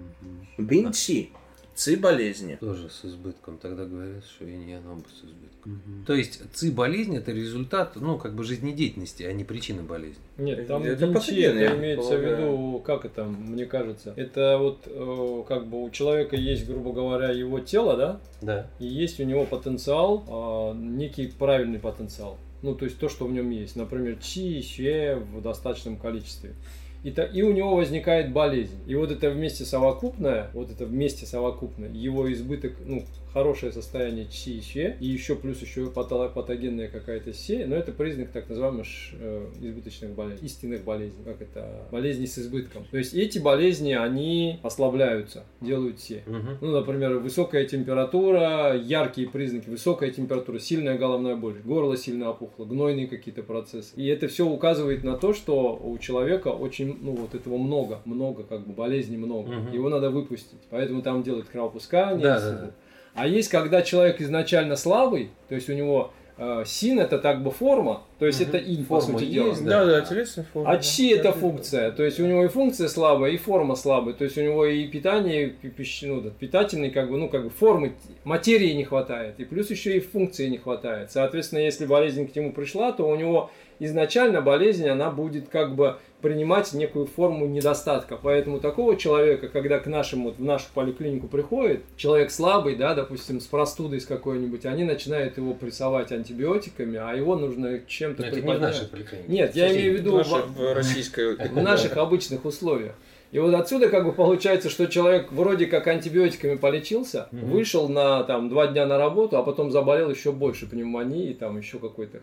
[0.58, 1.30] бинти,
[1.74, 2.56] ци болезни.
[2.60, 3.58] Тоже с избытком.
[3.58, 5.80] Тогда говорят, что и не оно с избытком.
[6.06, 10.22] То есть ци болезнь это результат, ну, как бы жизнедеятельности, а не причина болезни.
[10.38, 12.36] Нет, там Это я это имеется в полагаю.
[12.36, 14.12] виду, как это, мне кажется.
[14.16, 18.66] Это вот э, как бы у человека есть, грубо говоря, его тело, да, Да.
[18.78, 22.38] и есть у него потенциал, а, некий правильный потенциал.
[22.62, 23.74] Ну, то есть то, что в нем есть.
[23.76, 26.54] Например, чи, сюэ в достаточном количестве.
[27.02, 28.78] И, та- и у него возникает болезнь.
[28.86, 34.58] И вот это вместе совокупное, вот это вместе совокупное, его избыток, ну, хорошее состояние ЧИ
[34.58, 39.46] и ЧЕ, и еще плюс еще патогенная какая-то СЕ, но это признак так называемых э,
[39.60, 42.84] избыточных болезней, истинных болезней, как это, болезни с избытком.
[42.90, 46.22] То есть эти болезни, они ослабляются, делают СЕ.
[46.26, 46.66] Угу.
[46.66, 53.06] Ну, например, высокая температура, яркие признаки, высокая температура, сильная головная боль, горло сильно опухло, гнойные
[53.06, 53.92] какие-то процессы.
[53.96, 58.42] И это все указывает на то, что у человека очень, ну, вот этого много, много,
[58.42, 59.52] как бы болезней много.
[59.52, 59.72] Мгм.
[59.72, 60.60] Его надо выпустить.
[60.70, 62.22] Поэтому там делают кровопускание.
[62.22, 62.70] Да, да, да.
[63.14, 67.50] А есть, когда человек изначально слабый, то есть у него э, син это так бы
[67.50, 68.48] форма, то есть Мгм.
[68.48, 69.70] это инь, по Форма сути есть, дела.
[69.70, 69.84] да.
[69.84, 70.70] Да, да, телесная форма.
[70.70, 70.82] А да.
[70.82, 74.38] чи это функция, то есть у него и функция слабая, и форма слабая, то есть
[74.38, 77.92] у него и питание, и пищ- ну, да, питательный, как бы, ну, как бы формы,
[78.24, 81.12] материи не хватает, и плюс еще и функции не хватает.
[81.12, 85.96] Соответственно, если болезнь к нему пришла, то у него изначально болезнь, она будет как бы
[86.20, 88.16] принимать некую форму недостатка.
[88.22, 93.40] Поэтому такого человека, когда к нашим, вот в нашу поликлинику приходит, человек слабый, да, допустим,
[93.40, 98.36] с простудой с какой-нибудь, они начинают его прессовать антибиотиками, а его нужно чем-то Но это
[98.36, 98.72] не в приподнять.
[98.74, 99.32] нашей поликлинике.
[99.32, 101.34] Нет, я имею в виду в- в российской...
[101.48, 102.94] в наших обычных условиях.
[103.32, 107.50] И вот отсюда как бы получается, что человек вроде как антибиотиками полечился, Мгм.
[107.50, 111.78] вышел на там два дня на работу, а потом заболел еще больше пневмонии, там еще
[111.78, 112.20] какой-то.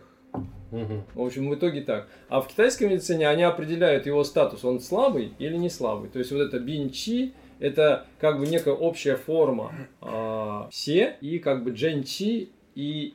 [0.70, 1.02] Мгм.
[1.14, 2.08] В общем, в итоге так.
[2.28, 6.08] А в китайской медицине они определяют его статус, он слабый или не слабый.
[6.10, 11.64] То есть вот это бинчи, это как бы некая общая форма а, се и как
[11.64, 13.14] бы дженчи и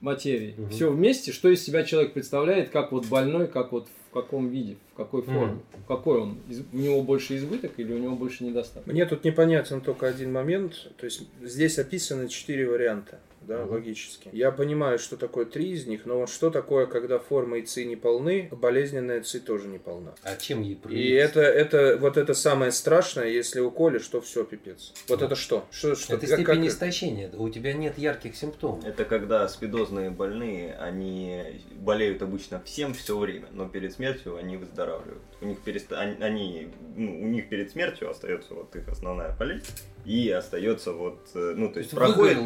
[0.00, 0.54] материи.
[0.56, 0.70] Мгм.
[0.70, 4.76] Все вместе, что из себя человек представляет, как вот больной, как вот в каком виде,
[4.92, 8.44] в какой форме, в какой он, Из- у него больше избыток или у него больше
[8.44, 8.86] недостаток.
[8.86, 10.88] Мне тут непонятен только один момент.
[10.98, 13.72] То есть здесь описаны четыре варианта, да, Мгм.
[13.72, 14.28] логически.
[14.32, 17.84] Я понимаю, что такое три из них, но вот что такое, когда форма и ЦИ
[17.84, 20.14] не полны, болезненная ЦИ тоже не полна.
[20.22, 21.40] А чем ей И проявиться?
[21.40, 24.92] это, это, вот это самое страшное, если уколешь, то все, пипец.
[25.08, 25.64] Вот это что?
[25.70, 26.14] Что, что?
[26.14, 27.30] Это как- степень как- истощения.
[27.36, 28.84] У тебя нет ярких симптомов.
[28.84, 35.22] Это когда спидозные больные, они болеют обычно всем все время, но перед смертью они выздоравливают.
[35.40, 35.98] У них, переста...
[36.00, 39.66] они, они- ну, у них перед смертью остается вот их основная болезнь,
[40.04, 42.38] и остается вот, э, ну, то есть проходит,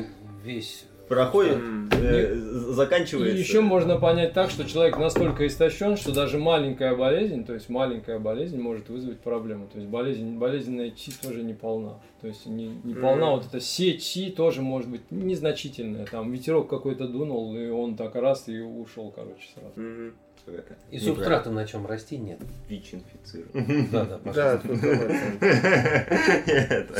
[0.44, 0.84] весь...
[1.08, 1.58] проходит,
[1.92, 2.34] э,
[2.72, 3.36] заканчивается.
[3.36, 7.68] И еще можно понять так, что человек настолько истощен, что даже маленькая болезнь, то есть
[7.68, 9.68] маленькая болезнь может вызвать проблему.
[9.72, 12.00] То есть болезнь, болезненная чи тоже не полна.
[12.20, 16.06] То есть не, не полна вот эта се чи тоже может быть незначительная.
[16.06, 20.12] Там ветерок какой-то дунул, и он так раз и ушел, короче, сразу.
[20.50, 20.58] Мгм.
[20.58, 22.38] Это И субстрата на чем расти нет.
[22.68, 23.88] ВИЧ инфицирован.
[23.92, 24.68] Да, да, пожалуйста.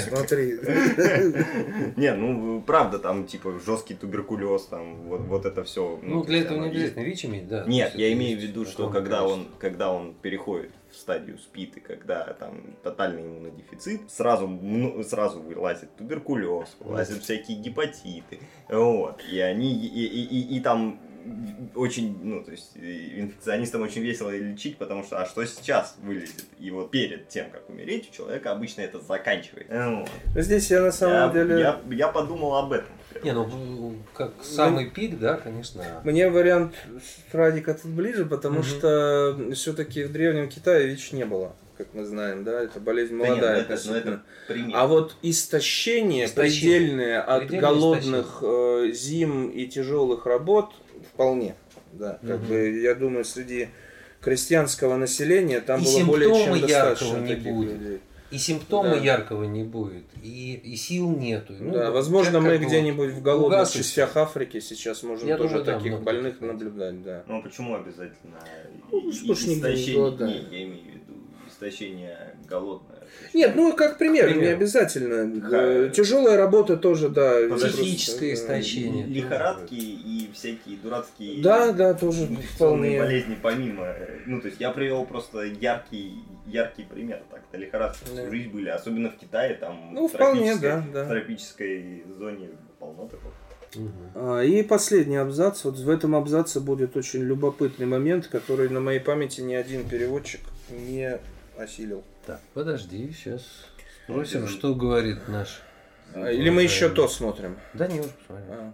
[0.09, 0.59] смотри.
[1.96, 5.99] Не, ну правда, там типа жесткий туберкулез, там вот, вот это все.
[6.03, 7.64] Ну, для этого не обязательно ВИЧ иметь, да.
[7.66, 11.80] Нет, я имею в виду, что когда он, когда он переходит в стадию СПИД и
[11.80, 18.38] когда там тотальный иммунодефицит, сразу, ну, сразу вылазит туберкулез, вылазят всякие гепатиты,
[18.68, 20.99] вот, и они, и, и, и- и там
[21.75, 26.47] очень, ну, то есть инфекционистам очень весело лечить, потому что, а что сейчас вылезет?
[26.59, 29.91] И вот перед тем, как умереть, у человека обычно это заканчивается.
[29.91, 30.09] Вот.
[30.35, 31.61] Ну, Здесь я на самом Я, деле...
[31.61, 32.89] я, я подумал об этом.
[33.25, 35.83] Не, ну, как самый пик, да, конечно.
[36.05, 36.75] Мне вариант
[37.33, 38.64] Радика тут ближе, потому Мгм.
[38.64, 43.24] что все-таки в Древнем Китае ВИЧ не было, как мы знаем, да, это болезнь Да
[43.24, 44.22] нет, молодая ну это- ну это.
[44.74, 46.79] А вот истощение, Истощение.
[46.81, 50.72] предельное от Предельное голодных э, зим и тяжелых работ
[51.14, 51.55] вполне.
[51.93, 52.49] Да, как Мгм.
[52.49, 53.68] бы я думаю, среди
[54.20, 57.72] крестьянского населения там И было более чем симптомы достаточно яркого не таких будет.
[57.81, 57.99] людей.
[58.31, 58.97] И симптома Да.
[58.99, 61.55] яркого не будет, и, и сил нету.
[61.59, 63.87] Ну, да, возможно, мы где-нибудь в голодных угасывает.
[63.87, 67.22] частях Африки сейчас можем Я тоже думаю, да, таких много больных наблюдать, да.
[67.26, 68.37] Ну а почему обязательно
[68.93, 69.95] Ну, и- не истощение?
[69.95, 70.29] голодное.
[70.29, 71.14] Не, я имею в виду
[71.59, 72.99] истощение голодное.
[73.35, 74.43] Нет, ну как пример, Пример.
[74.43, 75.49] не обязательно.
[75.51, 75.63] Да.
[75.87, 77.35] Э, Тяжелая работа тоже, да.
[77.57, 79.07] Психическое просто, э, истощение.
[79.07, 82.99] Лихорадки и всякие дурацкие Да, да, тоже вполне.
[83.01, 83.85] болезни помимо.
[83.87, 87.23] э, Ну, то есть я привел просто яркий, яркий пример.
[87.31, 88.23] Так-то лихорадки Да.
[88.23, 91.05] всю жизнь были, особенно в Китае, там Ну, в вполне, тропической- да, да.
[91.05, 93.33] в тропической зоне полно такого.
[94.15, 95.65] А, И последний абзац.
[95.65, 100.41] Вот в этом абзаце будет очень любопытный момент, который на моей памяти ни один переводчик
[100.71, 101.19] не
[101.59, 102.05] осилил.
[102.27, 103.43] Так, подожди, сейчас
[104.05, 105.61] спросим, что говорит наш.
[106.15, 107.59] А, Или мы еще то смотрим?
[107.75, 108.47] Да не, уже посмотрим.
[108.51, 108.73] А.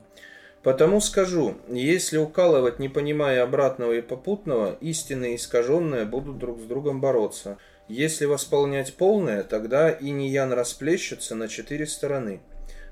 [0.63, 6.65] Потому скажу, если укалывать, не понимая обратного и попутного, истинные и искаженные будут друг с
[6.65, 7.59] другом бороться.
[7.87, 12.41] Если восполнять полное, тогда иньян расплещется на четыре стороны.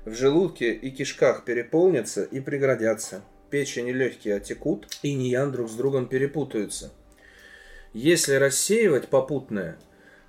[0.05, 3.23] В желудке и кишках переполнятся и преградятся.
[3.49, 6.91] Печень и легкие отекут, и иньян друг с другом перепутаются.
[7.93, 9.77] Если рассеивать попутное,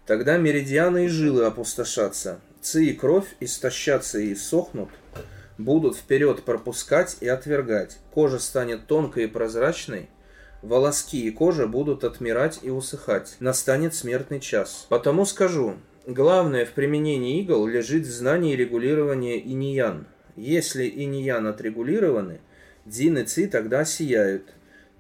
[0.07, 4.91] тогда меридианы и жилы опустошатся, ци и кровь истощатся и иссохнут,
[5.57, 7.97] будут вперед пропускать и отвергать.
[8.13, 10.11] Кожа станет тонкой и прозрачной,
[10.61, 13.37] волоски и кожа будут отмирать и усыхать.
[13.41, 14.85] Настанет смертный час.
[14.91, 20.07] Потому скажу, главное в применении игл лежит в знании регулирования иниян.
[20.37, 22.41] Если иниян отрегулированы,
[22.85, 24.53] дин и ци тогда сияют.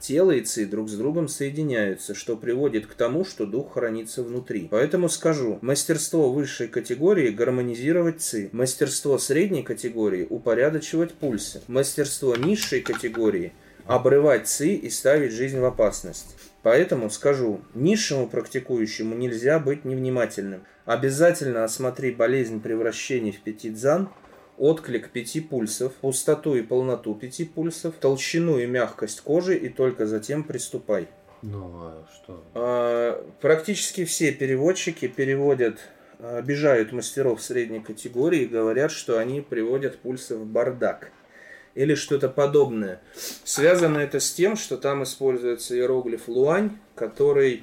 [0.06, 4.68] Тело и ци друг с другом соединяются, что приводит к тому, что дух хранится внутри.
[4.70, 13.54] Поэтому скажу, мастерство высшей категории– гармонизировать ци, мастерство средней категории– упорядочивать пульсы, мастерство низшей категории–
[13.86, 16.36] обрывать ци и ставить жизнь в опасность.
[16.62, 20.64] Поэтому скажу, низшему практикующему нельзя быть невнимательным.
[20.84, 24.10] Обязательно осмотри болезнь превращений в пятидзан–
[24.58, 30.44] отклик пяти пульсов, пустоту и полноту пяти пульсов, толщину и мягкость кожи и только затем
[30.44, 31.08] приступай.
[31.42, 32.44] Ну, а что?
[32.54, 35.78] А, практически все переводчики переводят,
[36.18, 41.10] обижают мастеров средней категории и говорят, что они приводят пульсы в бардак
[41.74, 43.00] или что-то подобное.
[43.44, 47.62] Связано это с тем, что там используется иероглиф луань, который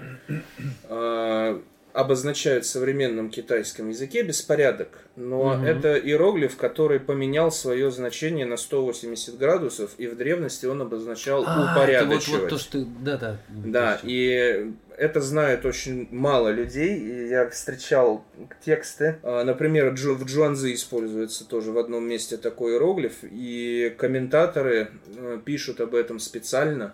[0.89, 1.61] э,
[1.93, 5.65] обозначает в современном китайском языке беспорядок, но угу.
[5.65, 11.71] это иероглиф, который поменял свое значение на 180 градусов, и в древности он обозначал а,
[11.73, 12.27] упорядочивать.
[12.27, 12.85] Это вот, вот то, что...
[13.01, 13.37] Да, да.
[13.49, 14.71] Да, и
[15.01, 16.95] это знают очень мало людей.
[16.95, 18.23] И я встречал
[18.63, 19.17] тексты.
[19.23, 25.81] А, например, в Джуанзи используется тоже в одном месте такой иероглиф, и комментаторы э, пишут
[25.81, 26.93] об этом специально,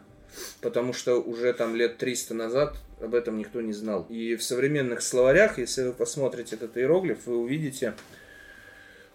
[0.61, 4.05] потому что уже там лет 300 назад об этом никто не знал.
[4.09, 7.93] И в современных словарях, если вы посмотрите этот иероглиф, вы увидите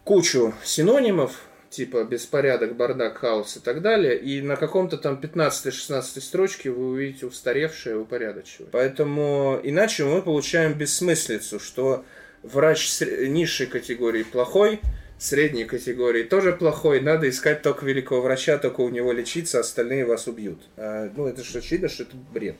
[0.04, 6.70] кучу синонимов, типа беспорядок, бардак, хаос и так далее, и на каком-то там 15-16 строчке
[6.70, 8.70] вы увидите устаревшее, упорядочивание.
[8.70, 12.04] Поэтому иначе мы получаем бессмыслицу, что
[12.42, 14.80] врач низшей категории плохой,
[15.18, 20.26] средней категории тоже плохой, надо искать только великого врача, только у него лечиться, остальные вас
[20.26, 20.60] убьют.
[20.76, 22.56] А, ну, это же очевидно, что это бред.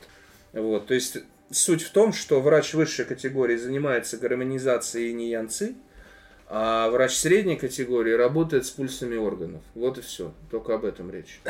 [0.53, 1.19] Вот, то есть
[1.51, 5.77] суть в том, что врач высшей категории занимается гармонизацией инь
[6.55, 9.63] а врач средней категории работает с пульсами органов.
[9.75, 10.35] Вот и все.
[10.51, 11.41] Только об этом речь.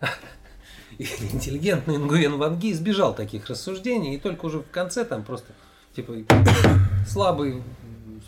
[0.98, 5.52] Интеллигентный Нгуен Ванги избежал таких рассуждений, и только уже в конце там просто
[5.94, 6.14] типа
[7.06, 7.62] слабый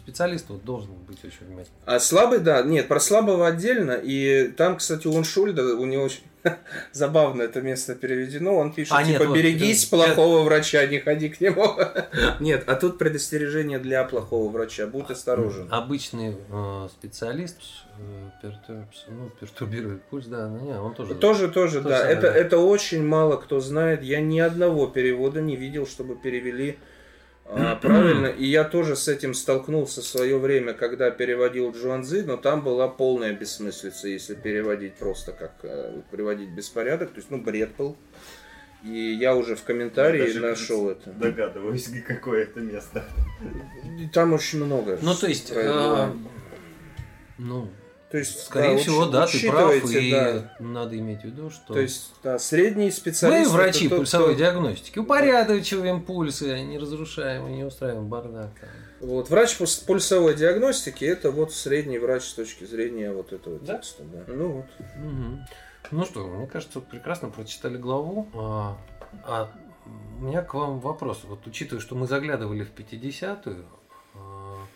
[0.02, 1.80] специалист вот должен быть очень внимательным.
[1.84, 3.92] А слабый, да, нет, про слабого отдельно.
[3.92, 6.22] И там, кстати, у Уншульда, у него очень
[6.92, 8.56] забавно это место переведено.
[8.56, 11.76] Он пишет, а, типа, нет, берегись вот, плохого врача, не ходи к нему.
[12.40, 14.86] нет, а тут предостережение для плохого врача.
[14.86, 15.68] Будь осторожен.
[15.70, 17.58] Обычный э, специалист
[17.98, 18.50] э,
[19.08, 21.14] ну, пертурбирует пульс, да, ну, не, он тоже.
[21.14, 22.08] Тоже, тоже, да.
[22.08, 24.02] Это, это очень мало кто знает.
[24.02, 26.78] Я ни одного перевода не видел, чтобы перевели
[27.52, 32.36] а, правильно, и я тоже с этим столкнулся в свое время, когда переводил Джуанзы, но
[32.36, 37.70] там была полная бессмыслица, если переводить просто как э, приводить беспорядок, то есть, ну, бред
[37.76, 37.96] был.
[38.84, 41.10] И я уже в комментарии Даже нашел это.
[41.10, 43.04] Догадываюсь, какое это место.
[44.12, 44.98] Там очень много.
[45.02, 46.12] Ну, то есть, э,
[47.36, 47.68] ну,
[48.10, 50.52] то есть, скорее да, всего, да, ты прав, и да.
[50.58, 51.74] надо иметь в виду, что...
[51.74, 53.48] То есть, да, средний специалист...
[53.48, 54.38] Мы врачи тот, пульсовой кто...
[54.40, 58.50] диагностики, упорядочиваем пульсы, не разрушаем, не устраиваем бардак.
[59.00, 59.56] Вот, врач
[59.86, 63.74] пульсовой диагностики, это вот средний врач с точки зрения вот этого да?
[63.74, 64.02] текста.
[64.02, 64.24] Да.
[64.26, 64.66] Ну вот.
[64.96, 65.38] Угу.
[65.92, 68.28] Ну что, мне кажется, прекрасно прочитали главу.
[68.34, 68.76] А,
[69.24, 69.50] а
[70.18, 71.20] у меня к вам вопрос.
[71.24, 73.64] Вот учитывая, что мы заглядывали в 50-ю,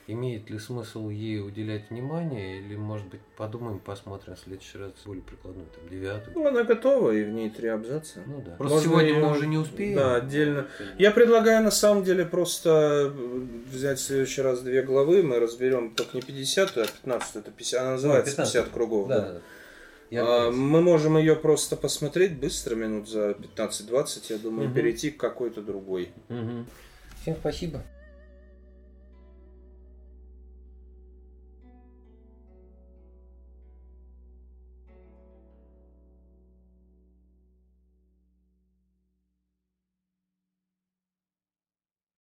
[0.06, 5.22] Имеет ли смысл ей уделять внимание, или, может быть, подумаем, посмотрим в следующий раз более
[5.22, 6.34] прикладную, там, девятую?
[6.34, 8.20] Ну, она готова, и в ней три абзаца.
[8.26, 8.56] Ну да.
[8.56, 9.24] Просто Можно сегодня ее...
[9.24, 9.96] мы уже не успеем.
[9.96, 10.66] Да, отдельно.
[10.98, 13.14] Я предлагаю, на самом деле, просто
[13.72, 17.80] взять в следующий раз две главы, мы разберем только не 50 а 15 это 50,
[17.80, 18.52] она называется 15.
[18.52, 19.08] 50 кругов.
[19.08, 19.40] Да, да.
[20.10, 24.74] Я а, мы можем ее просто посмотреть быстро, минут за 15-20, я думаю, угу.
[24.74, 26.10] перейти к какой-то другой.
[26.28, 26.66] Угу.
[27.22, 27.82] Всем спасибо.